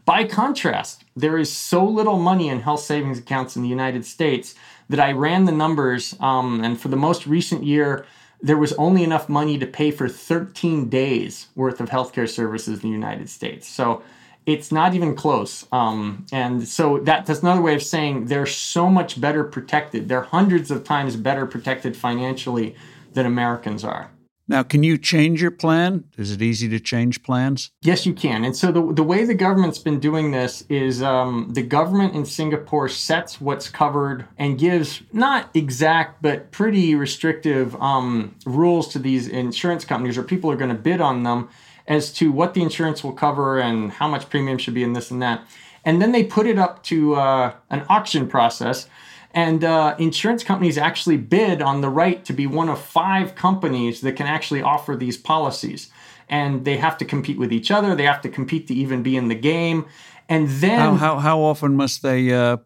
[0.05, 4.57] By contrast, there is so little money in health savings accounts in the United States
[4.88, 8.05] that I ran the numbers, um, and for the most recent year,
[8.42, 12.90] there was only enough money to pay for 13 days worth of healthcare services in
[12.90, 13.68] the United States.
[13.68, 14.03] So
[14.46, 15.66] it's not even close.
[15.72, 20.09] Um, and so that, that's another way of saying they're so much better protected.
[20.09, 22.74] They're hundreds of times better protected financially
[23.12, 24.11] than Americans are.
[24.48, 26.05] Now, can you change your plan?
[26.18, 27.70] Is it easy to change plans?
[27.81, 28.44] Yes, you can.
[28.44, 32.26] And so the, the way the government's been doing this is um, the government in
[32.26, 39.28] Singapore sets what's covered and gives not exact, but pretty restrictive um, rules to these
[39.28, 41.48] insurance companies or people are going to bid on them
[41.87, 45.11] as to what the insurance will cover and how much premium should be in this
[45.11, 45.45] and that.
[45.85, 48.88] And then they put it up to uh, an auction process
[49.35, 54.03] and uh, insurance companies actually bid on the right to be one of five companies
[54.03, 55.90] that can actually offer these policies.
[56.29, 57.95] And they have to compete with each other.
[57.95, 59.87] They have to compete to even be in the game.
[60.29, 60.79] And then.
[60.79, 62.59] How, how, how often must they uh,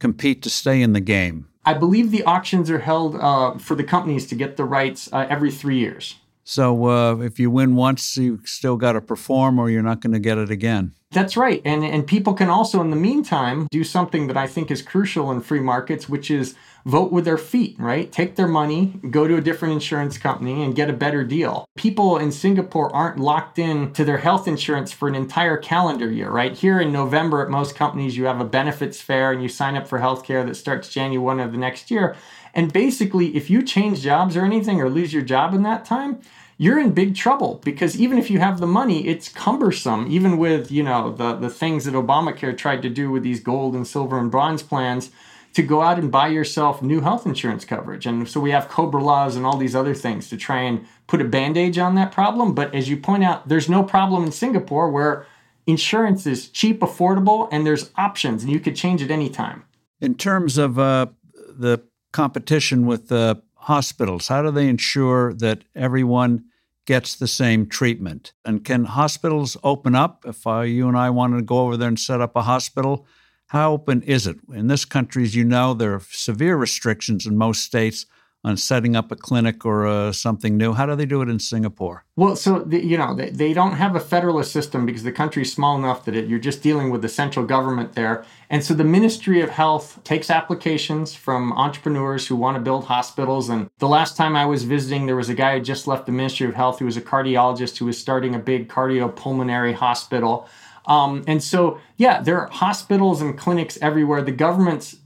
[0.00, 1.48] compete to stay in the game?
[1.64, 5.26] I believe the auctions are held uh, for the companies to get the rights uh,
[5.30, 6.16] every three years.
[6.44, 10.12] So uh, if you win once, you still got to perform, or you're not going
[10.12, 10.92] to get it again.
[11.12, 11.60] That's right.
[11.64, 15.30] And, and people can also, in the meantime, do something that I think is crucial
[15.30, 16.54] in free markets, which is
[16.86, 18.10] vote with their feet, right?
[18.10, 21.66] Take their money, go to a different insurance company, and get a better deal.
[21.76, 26.30] People in Singapore aren't locked in to their health insurance for an entire calendar year,
[26.30, 26.56] right?
[26.56, 29.86] Here in November, at most companies, you have a benefits fair and you sign up
[29.86, 32.16] for healthcare that starts January 1 of the next year.
[32.54, 36.20] And basically, if you change jobs or anything or lose your job in that time,
[36.58, 40.06] you're in big trouble because even if you have the money, it's cumbersome.
[40.10, 43.74] Even with you know the the things that Obamacare tried to do with these gold
[43.74, 45.10] and silver and bronze plans
[45.54, 48.06] to go out and buy yourself new health insurance coverage.
[48.06, 51.20] And so we have COBRA laws and all these other things to try and put
[51.20, 52.54] a bandage on that problem.
[52.54, 55.26] But as you point out, there's no problem in Singapore where
[55.66, 59.64] insurance is cheap, affordable, and there's options, and you could change at any time.
[60.00, 61.82] In terms of uh, the
[62.12, 66.44] competition with the hospitals, how do they ensure that everyone
[66.86, 68.32] gets the same treatment?
[68.44, 70.24] And can hospitals open up?
[70.26, 73.06] If uh, you and I wanted to go over there and set up a hospital,
[73.48, 74.36] how open is it?
[74.52, 78.06] In this country, as you know, there are severe restrictions in most states
[78.44, 80.72] on setting up a clinic or uh, something new.
[80.72, 82.04] How do they do it in Singapore?
[82.16, 85.52] Well, so the, you know they, they don't have a federalist system because the country's
[85.52, 88.84] small enough that it, you're just dealing with the central government there, and so the
[88.84, 93.48] Ministry of Health takes applications from entrepreneurs who want to build hospitals.
[93.48, 96.12] And the last time I was visiting, there was a guy who just left the
[96.12, 100.48] Ministry of Health who was a cardiologist who was starting a big cardiopulmonary hospital.
[100.86, 104.20] Um, and so, yeah, there are hospitals and clinics everywhere.
[104.22, 104.96] The government's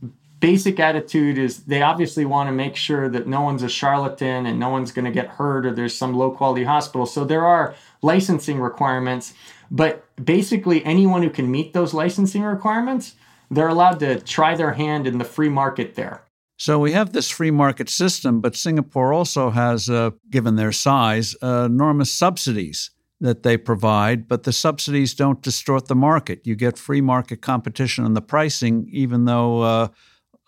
[0.41, 4.59] basic attitude is they obviously want to make sure that no one's a charlatan and
[4.59, 7.07] no one's going to get hurt or there's some low quality hospital.
[7.07, 9.35] So there are licensing requirements,
[9.71, 13.15] but basically anyone who can meet those licensing requirements,
[13.51, 16.23] they're allowed to try their hand in the free market there.
[16.59, 21.37] So we have this free market system, but Singapore also has, uh, given their size,
[21.43, 26.47] uh, enormous subsidies that they provide, but the subsidies don't distort the market.
[26.47, 29.89] You get free market competition on the pricing, even though uh,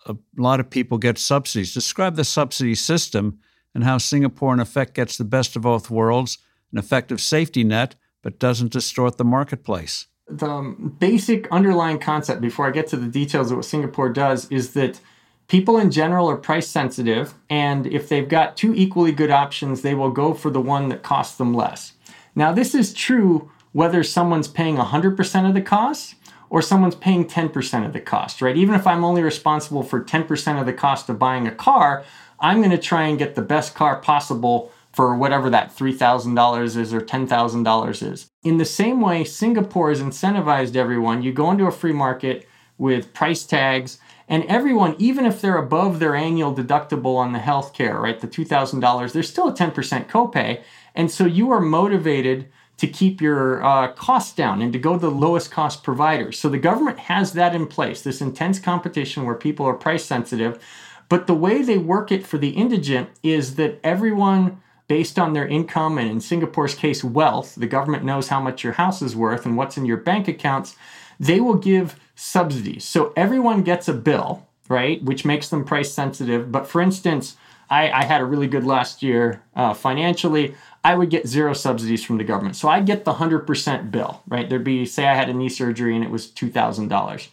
[0.09, 1.75] a lot of people get subsidies.
[1.75, 3.39] Describe the subsidy system
[3.75, 6.39] and how Singapore, in effect, gets the best of both worlds
[6.73, 10.07] an effective safety net, but doesn't distort the marketplace.
[10.29, 14.51] The um, basic underlying concept, before I get to the details of what Singapore does,
[14.51, 15.01] is that
[15.47, 17.33] people in general are price sensitive.
[17.49, 21.03] And if they've got two equally good options, they will go for the one that
[21.03, 21.95] costs them less.
[22.35, 26.15] Now, this is true whether someone's paying 100% of the cost
[26.51, 28.57] or someone's paying 10% of the cost, right?
[28.57, 32.05] Even if I'm only responsible for 10% of the cost of buying a car,
[32.41, 36.95] I'm going to try and get the best car possible for whatever that $3,000 is
[36.95, 38.31] or $10,000 is.
[38.43, 41.23] In the same way, Singapore has incentivized everyone.
[41.23, 45.99] You go into a free market with price tags, and everyone, even if they're above
[45.99, 50.63] their annual deductible on the health care, right, the $2,000, there's still a 10% copay.
[50.95, 52.49] And so you are motivated
[52.79, 56.39] to keep your uh, costs down and to go to the lowest cost providers.
[56.39, 60.63] So the government has that in place, this intense competition where people are price sensitive.
[61.09, 65.47] But the way they work it for the indigent is that everyone, based on their
[65.47, 69.45] income and in Singapore's case, wealth, the government knows how much your house is worth
[69.45, 70.77] and what's in your bank accounts,
[71.19, 72.85] they will give subsidies.
[72.85, 76.53] So everyone gets a bill, right, which makes them price sensitive.
[76.53, 77.37] But for instance,
[77.71, 80.55] I, I had a really good last year uh, financially.
[80.89, 82.57] I would get zero subsidies from the government.
[82.57, 84.49] So I'd get the 100% bill, right?
[84.49, 87.29] There'd be, say, I had a knee surgery and it was $2,000.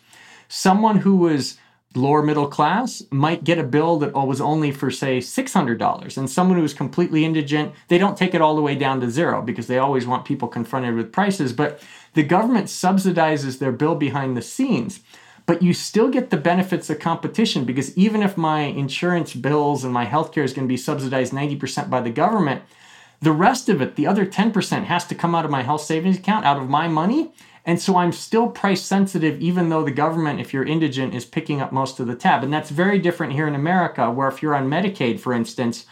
[0.50, 1.58] Someone who was
[1.96, 6.18] lower middle class might get a bill that oh, was only for, say, $600.
[6.18, 9.42] And someone who's completely indigent, they don't take it all the way down to zero
[9.42, 11.54] because they always want people confronted with prices.
[11.54, 11.82] But
[12.14, 15.00] the government subsidizes their bill behind the scenes
[15.48, 19.94] but you still get the benefits of competition because even if my insurance bills and
[19.94, 22.64] my healthcare is going to be subsidized 90% by the government,
[23.22, 26.18] the rest of it, the other 10%, has to come out of my health savings
[26.18, 27.34] account, out of my money.
[27.66, 31.62] And so I'm still price sensitive, even though the government, if you're indigent, is picking
[31.62, 32.44] up most of the tab.
[32.44, 35.86] And that's very different here in America, where if you're on Medicaid, for instance,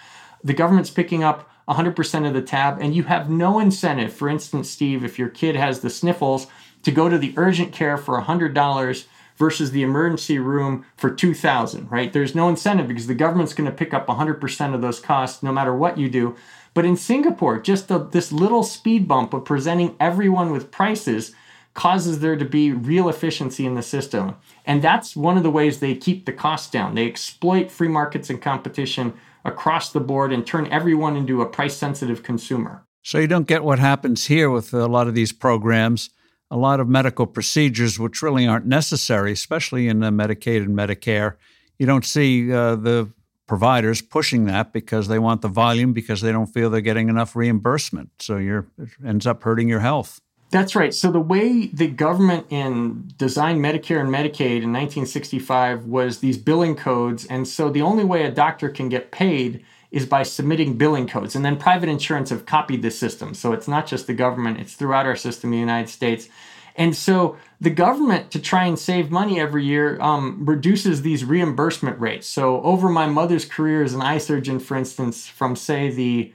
[0.43, 4.13] the government's picking up 100% of the tab, and you have no incentive.
[4.13, 6.47] For instance, Steve, if your kid has the sniffles,
[6.83, 9.05] to go to the urgent care for $100
[9.37, 13.75] versus the emergency room for 2000 right there's no incentive because the government's going to
[13.75, 16.35] pick up 100% of those costs no matter what you do
[16.73, 21.33] but in singapore just the, this little speed bump of presenting everyone with prices
[21.73, 24.35] causes there to be real efficiency in the system.
[24.63, 26.93] And that's one of the ways they keep the costs down.
[26.93, 31.75] They exploit free markets and competition across the board and turn everyone into a price
[31.75, 32.85] sensitive consumer.
[33.01, 36.11] So you don't get what happens here with a lot of these programs
[36.53, 41.33] a lot of medical procedures which really aren't necessary, especially in Medicaid and Medicare.
[41.79, 43.09] You don't see uh, the
[43.47, 47.35] providers pushing that because they want the volume because they don't feel they're getting enough
[47.35, 48.09] reimbursement.
[48.19, 50.19] So you're it ends up hurting your health.
[50.49, 50.93] That's right.
[50.93, 56.75] So the way the government in designed Medicare and Medicaid in 1965 was these billing
[56.75, 61.07] codes, and so the only way a doctor can get paid is by submitting billing
[61.07, 61.35] codes.
[61.35, 63.35] And then private insurance have copied this system.
[63.35, 66.29] So it's not just the government, it's throughout our system in the United States.
[66.75, 71.97] And so the government, to try and save money every year, um, reduces these reimbursement
[71.99, 72.27] rates.
[72.27, 76.33] So over my mother's career as an eye surgeon, for instance, from say the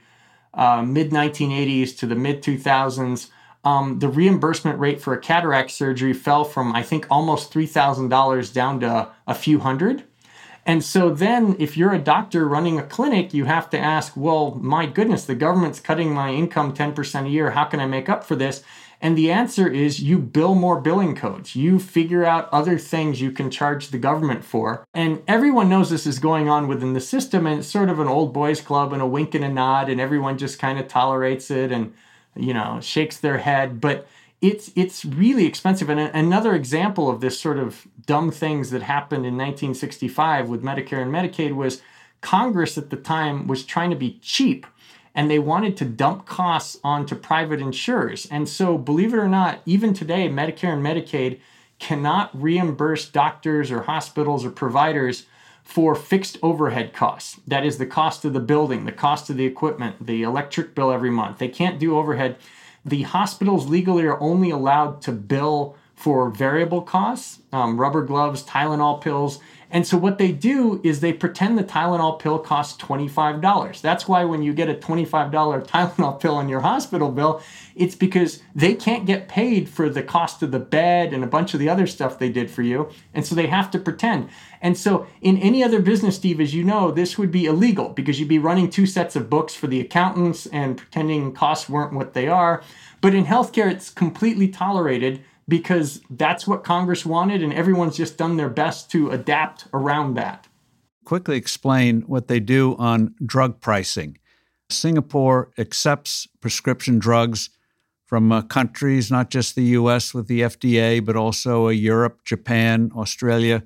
[0.55, 3.29] uh, mid 1980s to the mid 2000s,
[3.63, 8.79] um, the reimbursement rate for a cataract surgery fell from, I think, almost $3,000 down
[8.79, 10.03] to a few hundred.
[10.65, 14.55] And so then, if you're a doctor running a clinic, you have to ask, well,
[14.61, 17.51] my goodness, the government's cutting my income 10% a year.
[17.51, 18.63] How can I make up for this?
[19.01, 21.55] And the answer is you bill more billing codes.
[21.55, 24.85] You figure out other things you can charge the government for.
[24.93, 28.07] And everyone knows this is going on within the system, and it's sort of an
[28.07, 31.49] old boys club and a wink and a nod, and everyone just kind of tolerates
[31.49, 31.93] it and
[32.35, 34.07] you know, shakes their head, but
[34.41, 35.89] it's it's really expensive.
[35.89, 41.01] And another example of this sort of dumb things that happened in 1965 with Medicare
[41.01, 41.81] and Medicaid was
[42.21, 44.65] Congress at the time was trying to be cheap
[45.19, 48.25] and they wanted to dump costs onto private insurers.
[48.31, 51.41] And so, believe it or not, even today, Medicare and Medicaid
[51.77, 55.25] cannot reimburse doctors or hospitals or providers
[55.61, 57.41] for fixed overhead costs.
[57.45, 60.89] That is the cost of the building, the cost of the equipment, the electric bill
[60.89, 61.39] every month.
[61.39, 62.37] They can't do overhead.
[62.85, 69.01] The hospitals legally are only allowed to bill for variable costs, um, rubber gloves, Tylenol
[69.01, 69.39] pills,
[69.71, 73.81] and so what they do is they pretend the Tylenol pill costs $25.
[73.81, 75.31] That's why when you get a $25
[75.67, 77.41] Tylenol pill on your hospital bill,
[77.75, 81.53] it's because they can't get paid for the cost of the bed and a bunch
[81.53, 82.89] of the other stuff they did for you.
[83.13, 84.29] And so they have to pretend.
[84.61, 88.19] And so in any other business, Steve, as you know, this would be illegal because
[88.19, 92.13] you'd be running two sets of books for the accountants and pretending costs weren't what
[92.13, 92.63] they are.
[93.01, 98.37] But in healthcare, it's completely tolerated because that's what Congress wanted, and everyone's just done
[98.37, 100.47] their best to adapt around that.
[101.03, 104.17] Quickly explain what they do on drug pricing.
[104.69, 107.49] Singapore accepts prescription drugs
[108.05, 112.91] from uh, countries, not just the US with the FDA, but also uh, Europe, Japan,
[112.95, 113.63] Australia.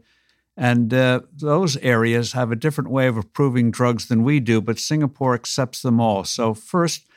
[0.56, 4.80] And uh, those areas have a different way of approving drugs than we do, but
[4.80, 6.24] Singapore accepts them all.
[6.24, 7.08] So, first,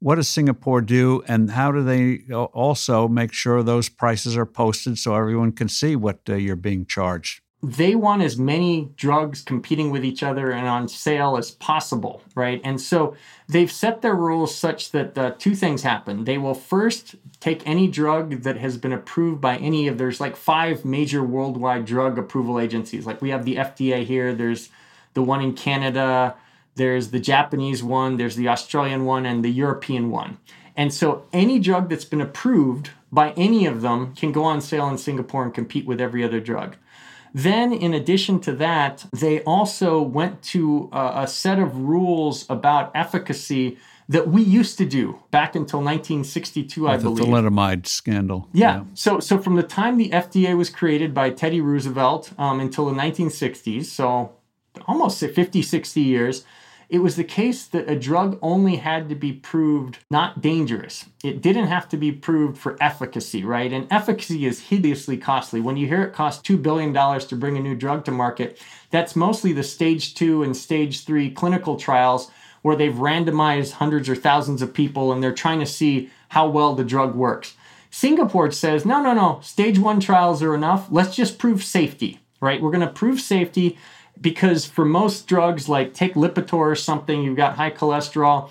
[0.00, 4.98] what does Singapore do, and how do they also make sure those prices are posted
[4.98, 7.42] so everyone can see what uh, you're being charged?
[7.62, 12.58] They want as many drugs competing with each other and on sale as possible, right?
[12.64, 13.14] And so
[13.46, 16.24] they've set their rules such that uh, two things happen.
[16.24, 20.36] They will first take any drug that has been approved by any of there's like
[20.36, 23.04] five major worldwide drug approval agencies.
[23.04, 24.70] Like we have the FDA here, there's
[25.12, 26.36] the one in Canada,
[26.76, 30.38] there's the Japanese one, there's the Australian one, and the European one.
[30.76, 34.88] And so any drug that's been approved by any of them can go on sale
[34.88, 36.76] in Singapore and compete with every other drug.
[37.32, 42.90] Then, in addition to that, they also went to a, a set of rules about
[42.94, 47.18] efficacy that we used to do back until 1962, I believe.
[47.18, 48.48] The thalidomide scandal.
[48.52, 48.78] Yeah.
[48.78, 48.84] yeah.
[48.94, 52.94] So, so from the time the FDA was created by Teddy Roosevelt um, until the
[52.94, 54.32] 1960s, so
[54.88, 56.44] almost 50, 60 years,
[56.90, 61.06] it was the case that a drug only had to be proved not dangerous.
[61.22, 63.72] It didn't have to be proved for efficacy, right?
[63.72, 65.60] And efficacy is hideously costly.
[65.60, 68.60] When you hear it costs $2 billion to bring a new drug to market,
[68.90, 72.28] that's mostly the stage two and stage three clinical trials
[72.62, 76.74] where they've randomized hundreds or thousands of people and they're trying to see how well
[76.74, 77.54] the drug works.
[77.92, 80.88] Singapore says, no, no, no, stage one trials are enough.
[80.90, 82.60] Let's just prove safety, right?
[82.60, 83.78] We're going to prove safety
[84.20, 88.50] because for most drugs, like take Lipitor or something, you've got high cholesterol.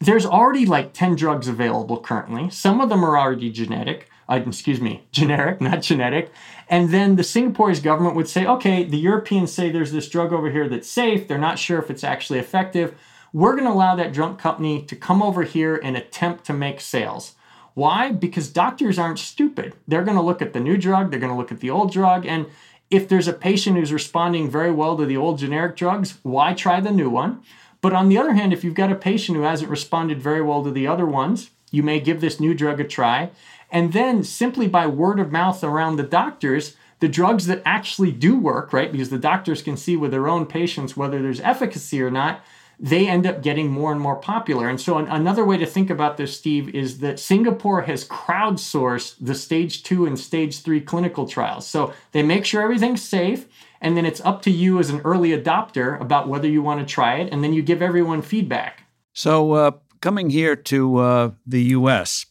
[0.00, 2.50] There's already like 10 drugs available currently.
[2.50, 6.30] Some of them are already genetic, uh, excuse me, generic, not genetic.
[6.68, 10.50] And then the Singapore's government would say, okay, the Europeans say there's this drug over
[10.50, 11.26] here that's safe.
[11.26, 12.94] They're not sure if it's actually effective.
[13.32, 16.80] We're going to allow that drug company to come over here and attempt to make
[16.80, 17.34] sales.
[17.74, 18.10] Why?
[18.10, 19.74] Because doctors aren't stupid.
[19.86, 21.92] They're going to look at the new drug, they're going to look at the old
[21.92, 22.46] drug, and
[22.90, 26.80] if there's a patient who's responding very well to the old generic drugs, why try
[26.80, 27.42] the new one?
[27.80, 30.64] But on the other hand, if you've got a patient who hasn't responded very well
[30.64, 33.30] to the other ones, you may give this new drug a try.
[33.70, 38.36] And then simply by word of mouth around the doctors, the drugs that actually do
[38.36, 38.90] work, right?
[38.90, 42.42] Because the doctors can see with their own patients whether there's efficacy or not,
[42.80, 44.68] they end up getting more and more popular.
[44.68, 49.16] And so, an, another way to think about this, Steve, is that Singapore has crowdsourced
[49.20, 51.66] the stage two and stage three clinical trials.
[51.66, 53.48] So, they make sure everything's safe
[53.80, 56.86] And then it's up to you as an early adopter about whether you want to
[56.86, 57.32] try it.
[57.32, 58.82] And then you give everyone feedback.
[59.12, 59.70] So, uh,
[60.00, 62.26] coming here to uh, the U.S.,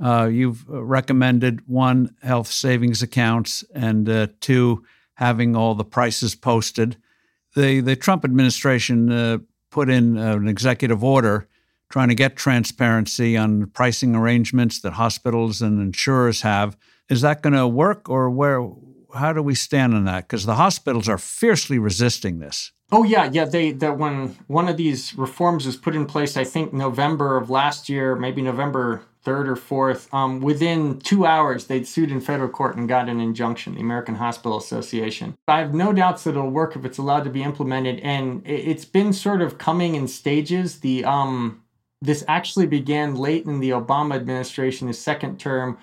[0.00, 4.84] uh, you've recommended one, health savings accounts, and uh, two,
[5.14, 6.96] having all the prices posted.
[7.56, 9.38] The, the Trump administration uh,
[9.70, 11.48] put in uh, an executive order
[11.90, 16.76] trying to get transparency on pricing arrangements that hospitals and insurers have.
[17.08, 18.68] Is that going to work, or where?
[19.14, 20.28] How do we stand on that?
[20.28, 22.72] Because the hospitals are fiercely resisting this.
[22.92, 23.46] Oh yeah, yeah.
[23.46, 27.48] They that when one of these reforms was put in place, I think November of
[27.48, 30.08] last year, maybe November third or fourth.
[30.14, 33.74] Um, within two hours, they'd sued in federal court and got an injunction.
[33.74, 35.34] The American Hospital Association.
[35.46, 38.86] I have no doubts that it'll work if it's allowed to be implemented, and it's
[38.86, 40.80] been sort of coming in stages.
[40.80, 41.62] The um,
[42.00, 45.76] this actually began late in the Obama administration, his second term,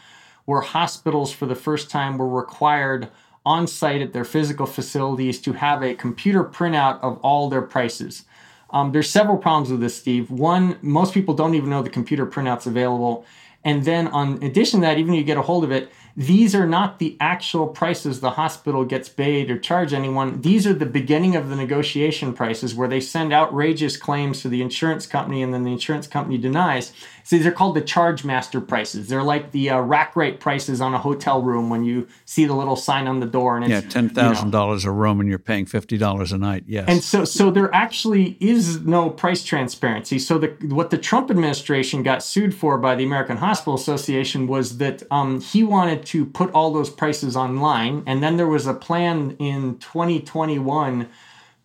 [0.45, 3.09] where hospitals for the first time were required
[3.45, 8.25] on site at their physical facilities to have a computer printout of all their prices.
[8.69, 10.31] Um, there's several problems with this, Steve.
[10.31, 13.25] One, most people don't even know the computer printouts available.
[13.63, 16.55] And then, on addition to that, even if you get a hold of it, these
[16.55, 20.39] are not the actual prices the hospital gets paid or charge anyone.
[20.41, 24.61] These are the beginning of the negotiation prices where they send outrageous claims to the
[24.61, 26.93] insurance company and then the insurance company denies.
[27.25, 29.09] So these are called the charge master prices.
[29.09, 32.53] They're like the uh, rack rate prices on a hotel room when you see the
[32.53, 35.27] little sign on the door and yeah, ten thousand you know, dollars a room and
[35.27, 36.65] you're paying fifty dollars a night.
[36.67, 40.19] Yes, and so so there actually is no price transparency.
[40.19, 44.77] So the what the Trump administration got sued for by the American Hospital Association was
[44.77, 48.73] that um, he wanted to put all those prices online, and then there was a
[48.75, 51.09] plan in 2021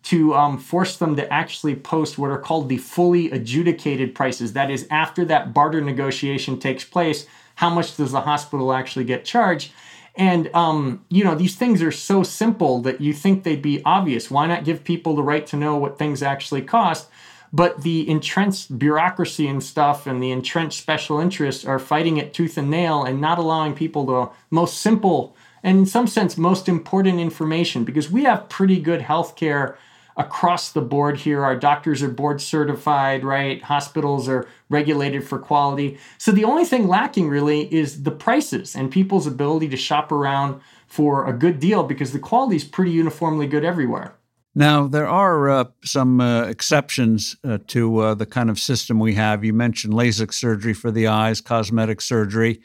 [0.03, 4.53] to um, force them to actually post what are called the fully adjudicated prices.
[4.53, 9.25] That is, after that barter negotiation takes place, how much does the hospital actually get
[9.25, 9.71] charged?
[10.15, 14.31] And, um, you know, these things are so simple that you think they'd be obvious.
[14.31, 17.07] Why not give people the right to know what things actually cost?
[17.53, 22.57] But the entrenched bureaucracy and stuff and the entrenched special interests are fighting it tooth
[22.57, 27.19] and nail and not allowing people the most simple and, in some sense, most important
[27.19, 29.77] information because we have pretty good health care
[30.17, 31.43] across the board here.
[31.43, 33.61] Our doctors are board certified, right?
[33.63, 35.97] Hospitals are regulated for quality.
[36.17, 40.61] So the only thing lacking really is the prices and people's ability to shop around
[40.87, 44.15] for a good deal because the quality is pretty uniformly good everywhere.
[44.53, 49.13] Now, there are uh, some uh, exceptions uh, to uh, the kind of system we
[49.13, 49.45] have.
[49.45, 52.61] You mentioned LASIK surgery for the eyes, cosmetic surgery.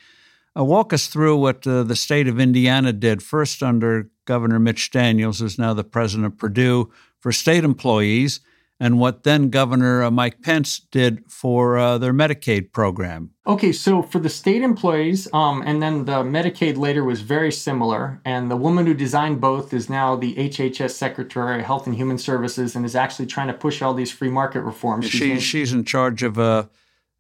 [0.58, 4.90] Uh, walk us through what uh, the state of Indiana did, first under Governor Mitch
[4.90, 6.90] Daniels, who's now the president of Purdue,
[7.26, 8.38] for state employees,
[8.78, 13.32] and what then Governor uh, Mike Pence did for uh, their Medicaid program.
[13.48, 18.20] Okay, so for the state employees, um, and then the Medicaid later was very similar.
[18.24, 22.16] And the woman who designed both is now the HHS Secretary of Health and Human
[22.16, 25.06] Services and is actually trying to push all these free market reforms.
[25.06, 26.66] She's, she, she's in charge of uh,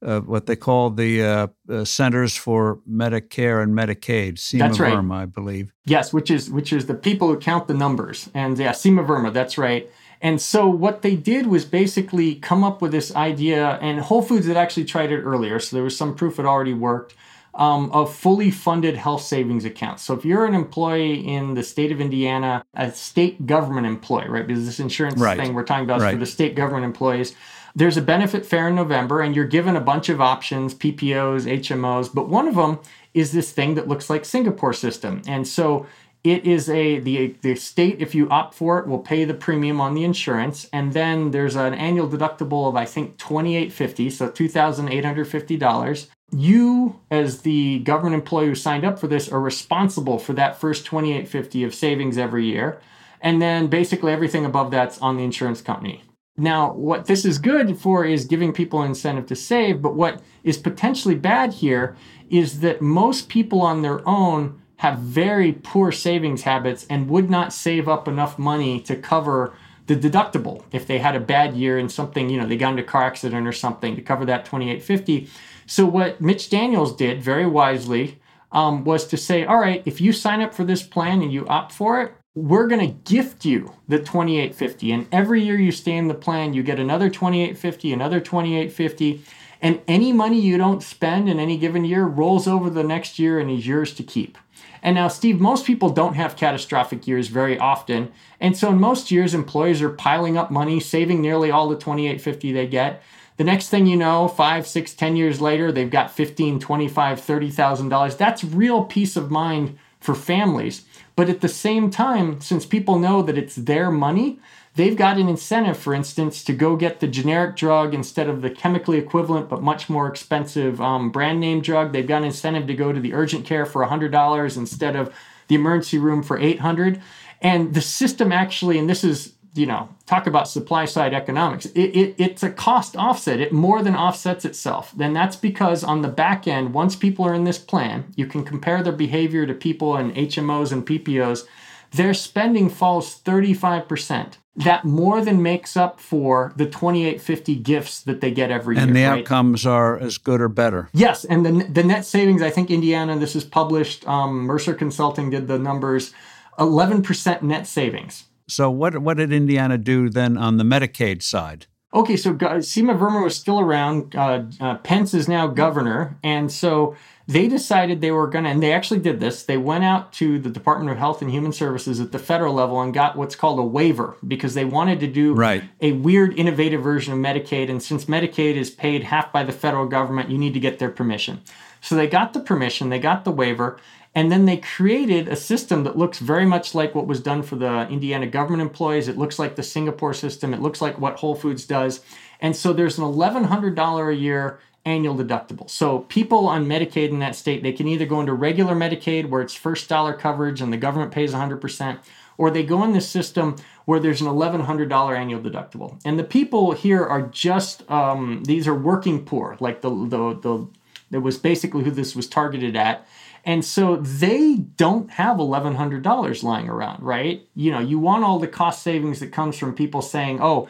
[0.04, 4.92] uh, what they call the uh, uh, Centers for Medicare and Medicaid, Seema that's right.
[4.92, 5.72] Verma, I believe.
[5.84, 9.32] Yes, which is which is the people who count the numbers, and yeah, Seema Verma,
[9.32, 9.90] that's right.
[10.20, 14.46] And so what they did was basically come up with this idea, and Whole Foods
[14.46, 17.14] had actually tried it earlier, so there was some proof it already worked.
[17.54, 20.02] Um, of fully funded health savings accounts.
[20.02, 24.46] So if you're an employee in the state of Indiana, a state government employee, right?
[24.46, 25.38] Because this insurance right.
[25.38, 26.08] thing we're talking about right.
[26.08, 27.34] is for the state government employees.
[27.76, 32.08] There's a benefit fair in November, and you're given a bunch of options, PPOs, HMOs,
[32.12, 32.78] but one of them
[33.12, 35.20] is this thing that looks like Singapore system.
[35.28, 35.86] And so
[36.24, 39.78] it is a the the state if you opt for it will pay the premium
[39.78, 40.66] on the insurance.
[40.72, 47.80] And then there's an annual deductible of i think 2850 so $2850 you as the
[47.80, 52.18] government employee who signed up for this are responsible for that first 2850 of savings
[52.18, 52.80] every year.
[53.20, 56.02] And then basically everything above that's on the insurance company
[56.36, 60.58] now what this is good for is giving people incentive to save but what is
[60.58, 61.96] potentially bad here
[62.30, 67.52] is that most people on their own have very poor savings habits and would not
[67.52, 69.54] save up enough money to cover
[69.86, 72.82] the deductible if they had a bad year and something, you know, they got into
[72.82, 75.28] a car accident or something to cover that 2850.
[75.66, 78.20] So what Mitch Daniels did very wisely
[78.52, 81.46] um, was to say, all right, if you sign up for this plan and you
[81.46, 85.96] opt for it, we're going to gift you the 2850 and every year you stay
[85.96, 89.22] in the plan you get another 2850 another 2850
[89.62, 93.40] and any money you don't spend in any given year rolls over the next year
[93.40, 94.36] and is yours to keep
[94.82, 98.12] and now, Steve, most people don't have catastrophic years very often.
[98.38, 102.52] And so in most years, employees are piling up money, saving nearly all the 2850
[102.52, 103.02] they get.
[103.36, 107.50] The next thing you know, five, six, ten years later, they've got fifteen, twenty-five, thirty
[107.50, 108.16] thousand dollars.
[108.16, 110.84] That's real peace of mind for families.
[111.14, 114.38] But at the same time, since people know that it's their money,
[114.74, 118.50] they've got an incentive, for instance, to go get the generic drug instead of the
[118.50, 121.92] chemically equivalent but much more expensive um, brand name drug.
[121.92, 125.14] They've got an incentive to go to the urgent care for $100 instead of
[125.48, 127.00] the emergency room for 800
[127.40, 131.66] and the system actually and this is you know, talk about supply side economics.
[131.66, 133.40] It, it, it's a cost offset.
[133.40, 134.92] It more than offsets itself.
[134.96, 138.44] Then that's because on the back end, once people are in this plan, you can
[138.44, 141.46] compare their behavior to people in HMOs and PPOs.
[141.92, 144.34] Their spending falls 35%.
[144.56, 148.88] That more than makes up for the 2850 gifts that they get every and year.
[148.88, 149.20] And the right?
[149.20, 150.88] outcomes are as good or better.
[150.94, 155.28] Yes, and the, the net savings, I think Indiana, this is published, um, Mercer Consulting
[155.28, 156.14] did the numbers,
[156.58, 161.66] 11% net savings so what what did Indiana do then on the Medicaid side?
[161.94, 164.14] Okay, so Seema Verma was still around.
[164.14, 166.94] Uh, uh, Pence is now governor, and so
[167.28, 169.44] they decided they were going to, and they actually did this.
[169.44, 172.80] They went out to the Department of Health and Human Services at the federal level
[172.80, 175.64] and got what's called a waiver because they wanted to do right.
[175.80, 177.70] a weird, innovative version of Medicaid.
[177.70, 180.90] And since Medicaid is paid half by the federal government, you need to get their
[180.90, 181.40] permission.
[181.80, 183.78] So they got the permission, they got the waiver,
[184.16, 187.56] and then they created a system that looks very much like what was done for
[187.56, 189.08] the Indiana government employees.
[189.08, 190.54] It looks like the Singapore system.
[190.54, 192.00] It looks like what Whole Foods does.
[192.40, 195.68] And so there's an $1,100 a year annual deductible.
[195.68, 199.42] So people on Medicaid in that state, they can either go into regular Medicaid where
[199.42, 201.98] it's first dollar coverage and the government pays 100%,
[202.38, 206.00] or they go in this system where there's an $1,100 annual deductible.
[206.06, 210.68] And the people here are just, um, these are working poor, like the, the, the,
[211.10, 213.06] that was basically who this was targeted at.
[213.46, 217.48] And so they don't have $1,100 lying around, right?
[217.54, 220.68] You know, you want all the cost savings that comes from people saying, oh,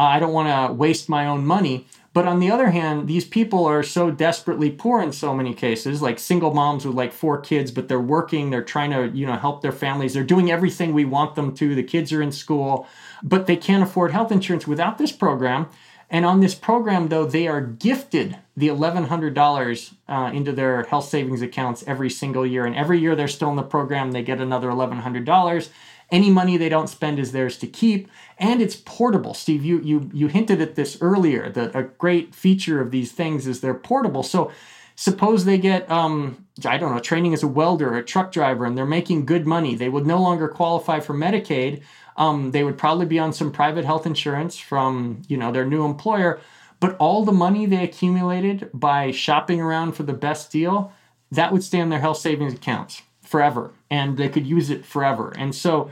[0.00, 1.86] I don't want to waste my own money.
[2.12, 6.02] But on the other hand, these people are so desperately poor in so many cases,
[6.02, 9.36] like single moms with like four kids, but they're working, they're trying to, you know,
[9.36, 10.14] help their families.
[10.14, 11.76] They're doing everything we want them to.
[11.76, 12.88] The kids are in school,
[13.22, 15.68] but they can't afford health insurance without this program.
[16.10, 21.42] And on this program, though, they are gifted the $1,100 uh, into their health savings
[21.42, 22.64] accounts every single year.
[22.64, 25.68] And every year they're still in the program, they get another $1,100.
[26.10, 28.08] Any money they don't spend is theirs to keep.
[28.38, 29.34] And it's portable.
[29.34, 31.50] Steve, you, you, you hinted at this earlier.
[31.50, 34.22] That a great feature of these things is they're portable.
[34.22, 34.50] So
[34.96, 38.64] suppose they get, um, I don't know, training as a welder or a truck driver
[38.64, 39.74] and they're making good money.
[39.74, 41.82] They would no longer qualify for Medicaid
[42.18, 45.84] um, they would probably be on some private health insurance from you know their new
[45.84, 46.40] employer,
[46.80, 50.92] but all the money they accumulated by shopping around for the best deal
[51.30, 55.32] that would stay in their health savings accounts forever, and they could use it forever.
[55.36, 55.90] And so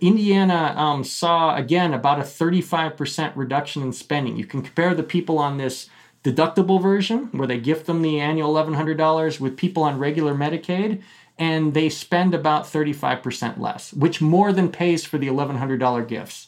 [0.00, 4.36] Indiana um, saw again about a 35% reduction in spending.
[4.36, 5.88] You can compare the people on this
[6.24, 11.02] deductible version, where they gift them the annual $1,100, with people on regular Medicaid,
[11.42, 16.46] and they spend about 35% less, which more than pays for the $1,100 gifts.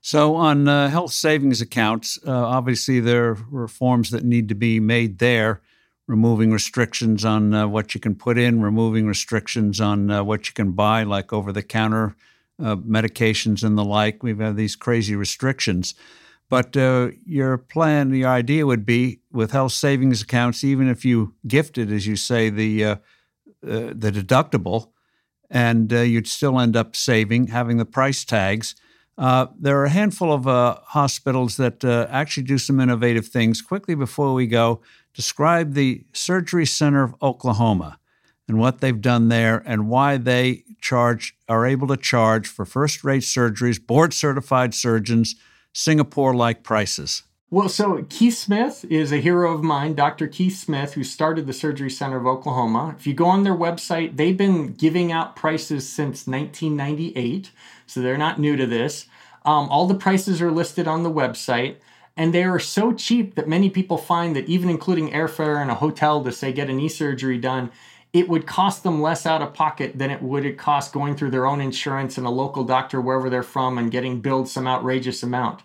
[0.00, 4.80] So, on uh, health savings accounts, uh, obviously there are reforms that need to be
[4.80, 5.60] made there,
[6.06, 10.54] removing restrictions on uh, what you can put in, removing restrictions on uh, what you
[10.54, 12.16] can buy, like over the counter
[12.58, 14.22] uh, medications and the like.
[14.22, 15.94] We've had these crazy restrictions.
[16.48, 21.34] But uh, your plan, the idea would be with health savings accounts, even if you
[21.46, 22.96] gifted, as you say, the
[23.66, 24.90] uh, the deductible,
[25.50, 28.74] and uh, you'd still end up saving, having the price tags.
[29.18, 30.44] Uh, there are a handful of
[30.86, 33.60] hospitals that actually do some innovative things.
[33.60, 34.80] Quickly before we go,
[35.12, 37.98] describe the Surgery Center of Oklahoma
[38.48, 43.22] and what they've done there and why they charge are able to charge for first-rate
[43.22, 45.36] surgeries, board-certified surgeons,
[45.74, 47.22] Singapore-like prices.
[47.52, 50.28] Well, so Keith Smith is a hero of mine, Dr.
[50.28, 52.94] Keith Smith, who started the Surgery Center of Oklahoma.
[52.96, 57.50] If you go on their website, they've been giving out prices since 1998,
[57.88, 59.06] so they're not new to this.
[59.44, 61.78] Um, all the prices are listed on the website,
[62.16, 65.74] and they are so cheap that many people find that even including airfare and a
[65.74, 67.72] hotel to say get a knee surgery done,
[68.12, 71.30] it would cost them less out of pocket than it would it cost going through
[71.32, 75.24] their own insurance and a local doctor wherever they're from and getting billed some outrageous
[75.24, 75.62] amount.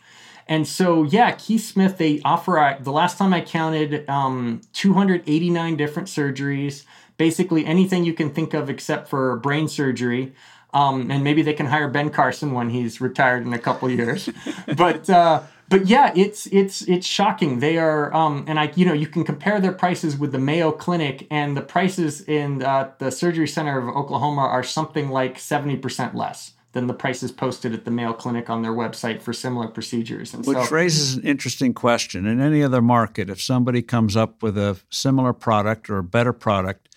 [0.48, 6.08] And so, yeah, Keith Smith, they offer, the last time I counted, um, 289 different
[6.08, 6.84] surgeries,
[7.18, 10.34] basically anything you can think of except for brain surgery.
[10.74, 14.30] Um, and maybe they can hire Ben Carson when he's retired in a couple years.
[14.78, 17.58] but, uh, but yeah, it's it's it's shocking.
[17.60, 20.72] They are, um, and I, you know, you can compare their prices with the Mayo
[20.72, 25.76] Clinic, and the prices in uh, the Surgery Center of Oklahoma are something like seventy
[25.76, 29.70] percent less than the prices posted at the Mayo Clinic on their website for similar
[29.70, 30.34] procedures.
[30.34, 32.26] And Which so, raises an interesting question.
[32.26, 36.34] In any other market, if somebody comes up with a similar product or a better
[36.34, 36.90] product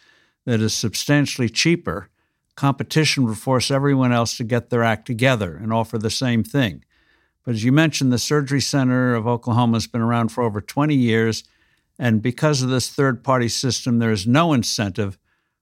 [0.47, 2.09] that is substantially cheaper,
[2.57, 6.85] competition would force everyone else to get their act together and offer the same thing.
[7.45, 10.93] But as you mentioned, the Surgery Center of Oklahoma has been around for over 20
[10.93, 11.45] years.
[12.01, 15.19] And because of this third party system, there is no incentive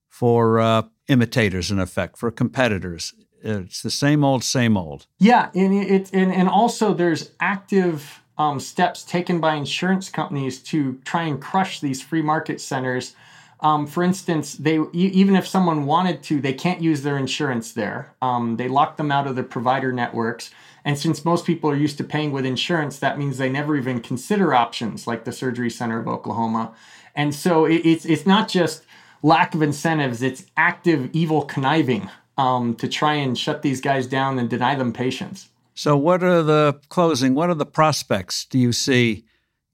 [0.09, 3.13] for uh, imitators, in effect, for competitors.
[3.47, 5.07] It's the same old, same old.
[5.19, 5.51] Yeah.
[5.55, 11.23] And, it, and, and also, there's active um, steps taken by insurance companies to try
[11.23, 13.15] and crush these free market centers
[13.61, 18.15] um, for instance, they even if someone wanted to, they can't use their insurance there.
[18.21, 20.51] Um, they lock them out of the provider networks.
[20.85, 24.01] And since most people are used to paying with insurance, that means they never even
[24.01, 26.75] consider options like the Surgery Center of Oklahoma.
[27.15, 28.85] And so it, it's it's not just
[29.23, 34.39] lack of incentives; it's active evil conniving um, to try and shut these guys down
[34.39, 35.49] and deny them patients.
[35.75, 37.35] So, what are the closing?
[37.35, 39.25] What are the prospects do you see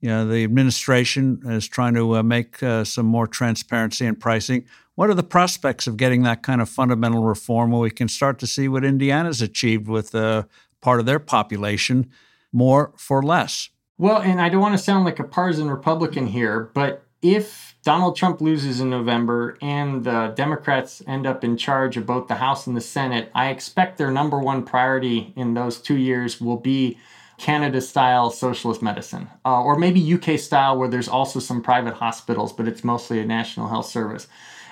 [0.03, 4.65] you know, the administration is trying to uh, make uh, some more transparency in pricing.
[4.95, 8.37] What are the prospects of getting that kind of fundamental reform where we can start
[8.39, 10.43] to see what Indiana's achieved with uh,
[10.81, 12.11] part of their population,
[12.51, 13.69] more for less?
[13.97, 18.15] Well, and I don't want to sound like a partisan Republican here, but if Donald
[18.15, 22.65] Trump loses in November and the Democrats end up in charge of both the House
[22.65, 26.97] and the Senate, I expect their number one priority in those two years will be
[27.37, 32.53] Canada style socialist medicine, uh, or maybe UK style, where there's also some private hospitals,
[32.53, 34.27] but it's mostly a national health service.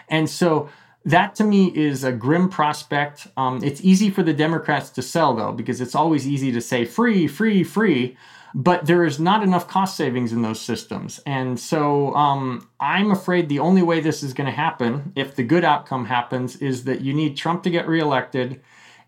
[0.07, 0.69] And so
[1.03, 3.27] that to me is a grim prospect.
[3.35, 6.85] Um, it's easy for the Democrats to sell, though, because it's always easy to say
[6.85, 8.15] free, free, free.
[8.53, 11.19] But there is not enough cost savings in those systems.
[11.25, 15.43] And so um, I'm afraid the only way this is going to happen, if the
[15.43, 18.61] good outcome happens, is that you need Trump to get reelected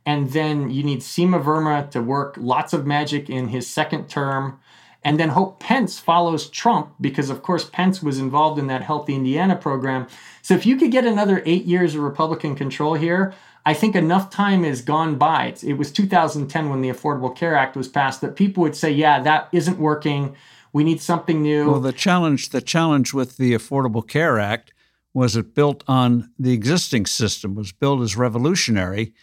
[0.06, 4.60] and then you need Seema Verma to work lots of magic in his second term.
[5.06, 9.16] And then hope Pence follows Trump because, of course, Pence was involved in that Healthy
[9.16, 10.08] Indiana program.
[10.42, 13.34] So if you could get another eight years of Republican control here,
[13.66, 15.56] I think enough time has gone by.
[15.64, 19.22] It was 2010 when the Affordable Care Act was passed that people would say, yeah,
[19.22, 20.36] that isn't working.
[20.74, 21.72] We need something new.
[21.72, 24.74] Well, the challenge, the challenge with the Affordable Care Act
[25.14, 29.14] was it built on the existing system, was built as revolutionary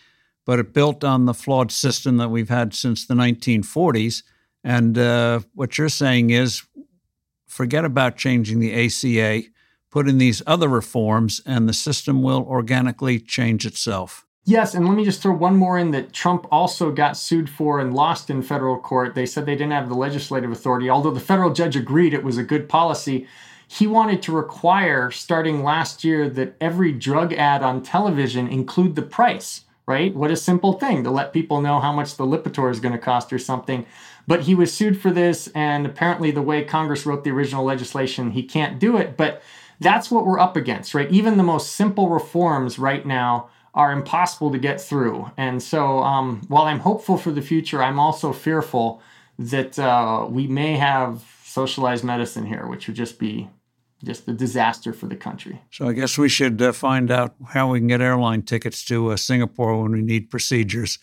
[0.51, 4.25] but it built on the flawed system that we've had since the 1940s.
[4.65, 6.65] And uh, what you're saying is
[7.47, 9.49] forget about changing the ACA,
[9.91, 14.27] put in these other reforms, and the system will organically change itself.
[14.51, 17.79] Yes, and let me just throw one more in that Trump also got sued for
[17.79, 19.15] and lost in federal court.
[19.15, 22.37] They said they didn't have the legislative authority, although the federal judge agreed it was
[22.37, 23.29] a good policy.
[23.69, 29.03] He wanted to require, starting last year, that every drug ad on television include the
[29.03, 30.15] price right?
[30.15, 32.99] What a simple thing to let people know how much the Lipitor is going to
[32.99, 33.87] cost or something.
[34.25, 38.31] But he was sued for this, and apparently, the way Congress wrote the original legislation,
[38.31, 39.17] he can't do it.
[39.17, 39.43] But
[39.81, 41.11] that's what we're up against, right?
[41.11, 45.31] Even the most simple reforms right now are impossible to get through.
[45.37, 49.01] And so, um, while I'm hopeful for the future, I'm also fearful
[49.39, 53.49] that uh, we may have socialized medicine here, which would just be
[54.05, 55.61] just a disaster for the country.
[55.71, 59.13] So I guess we should uh, find out how we can get airline tickets to
[59.13, 60.99] uh, Singapore when we need procedures.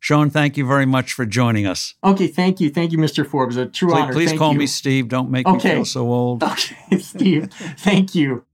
[0.00, 1.94] Sean, thank you very much for joining us.
[2.02, 2.70] Okay, thank you.
[2.70, 3.24] Thank you, Mr.
[3.24, 3.56] Forbes.
[3.56, 4.12] A true please, honor.
[4.12, 4.58] Please thank call you.
[4.58, 5.08] me Steve.
[5.08, 5.68] Don't make okay.
[5.68, 6.42] me feel so old.
[6.52, 7.52] Okay, Steve.
[7.78, 8.44] thank you.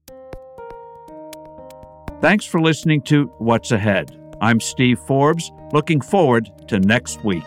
[2.21, 4.13] Thanks for listening to What's Ahead.
[4.41, 7.45] I'm Steve Forbes, looking forward to next week.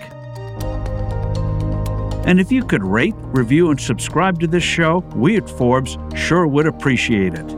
[2.25, 6.47] And if you could rate, review, and subscribe to this show, we at Forbes sure
[6.47, 7.53] would appreciate it.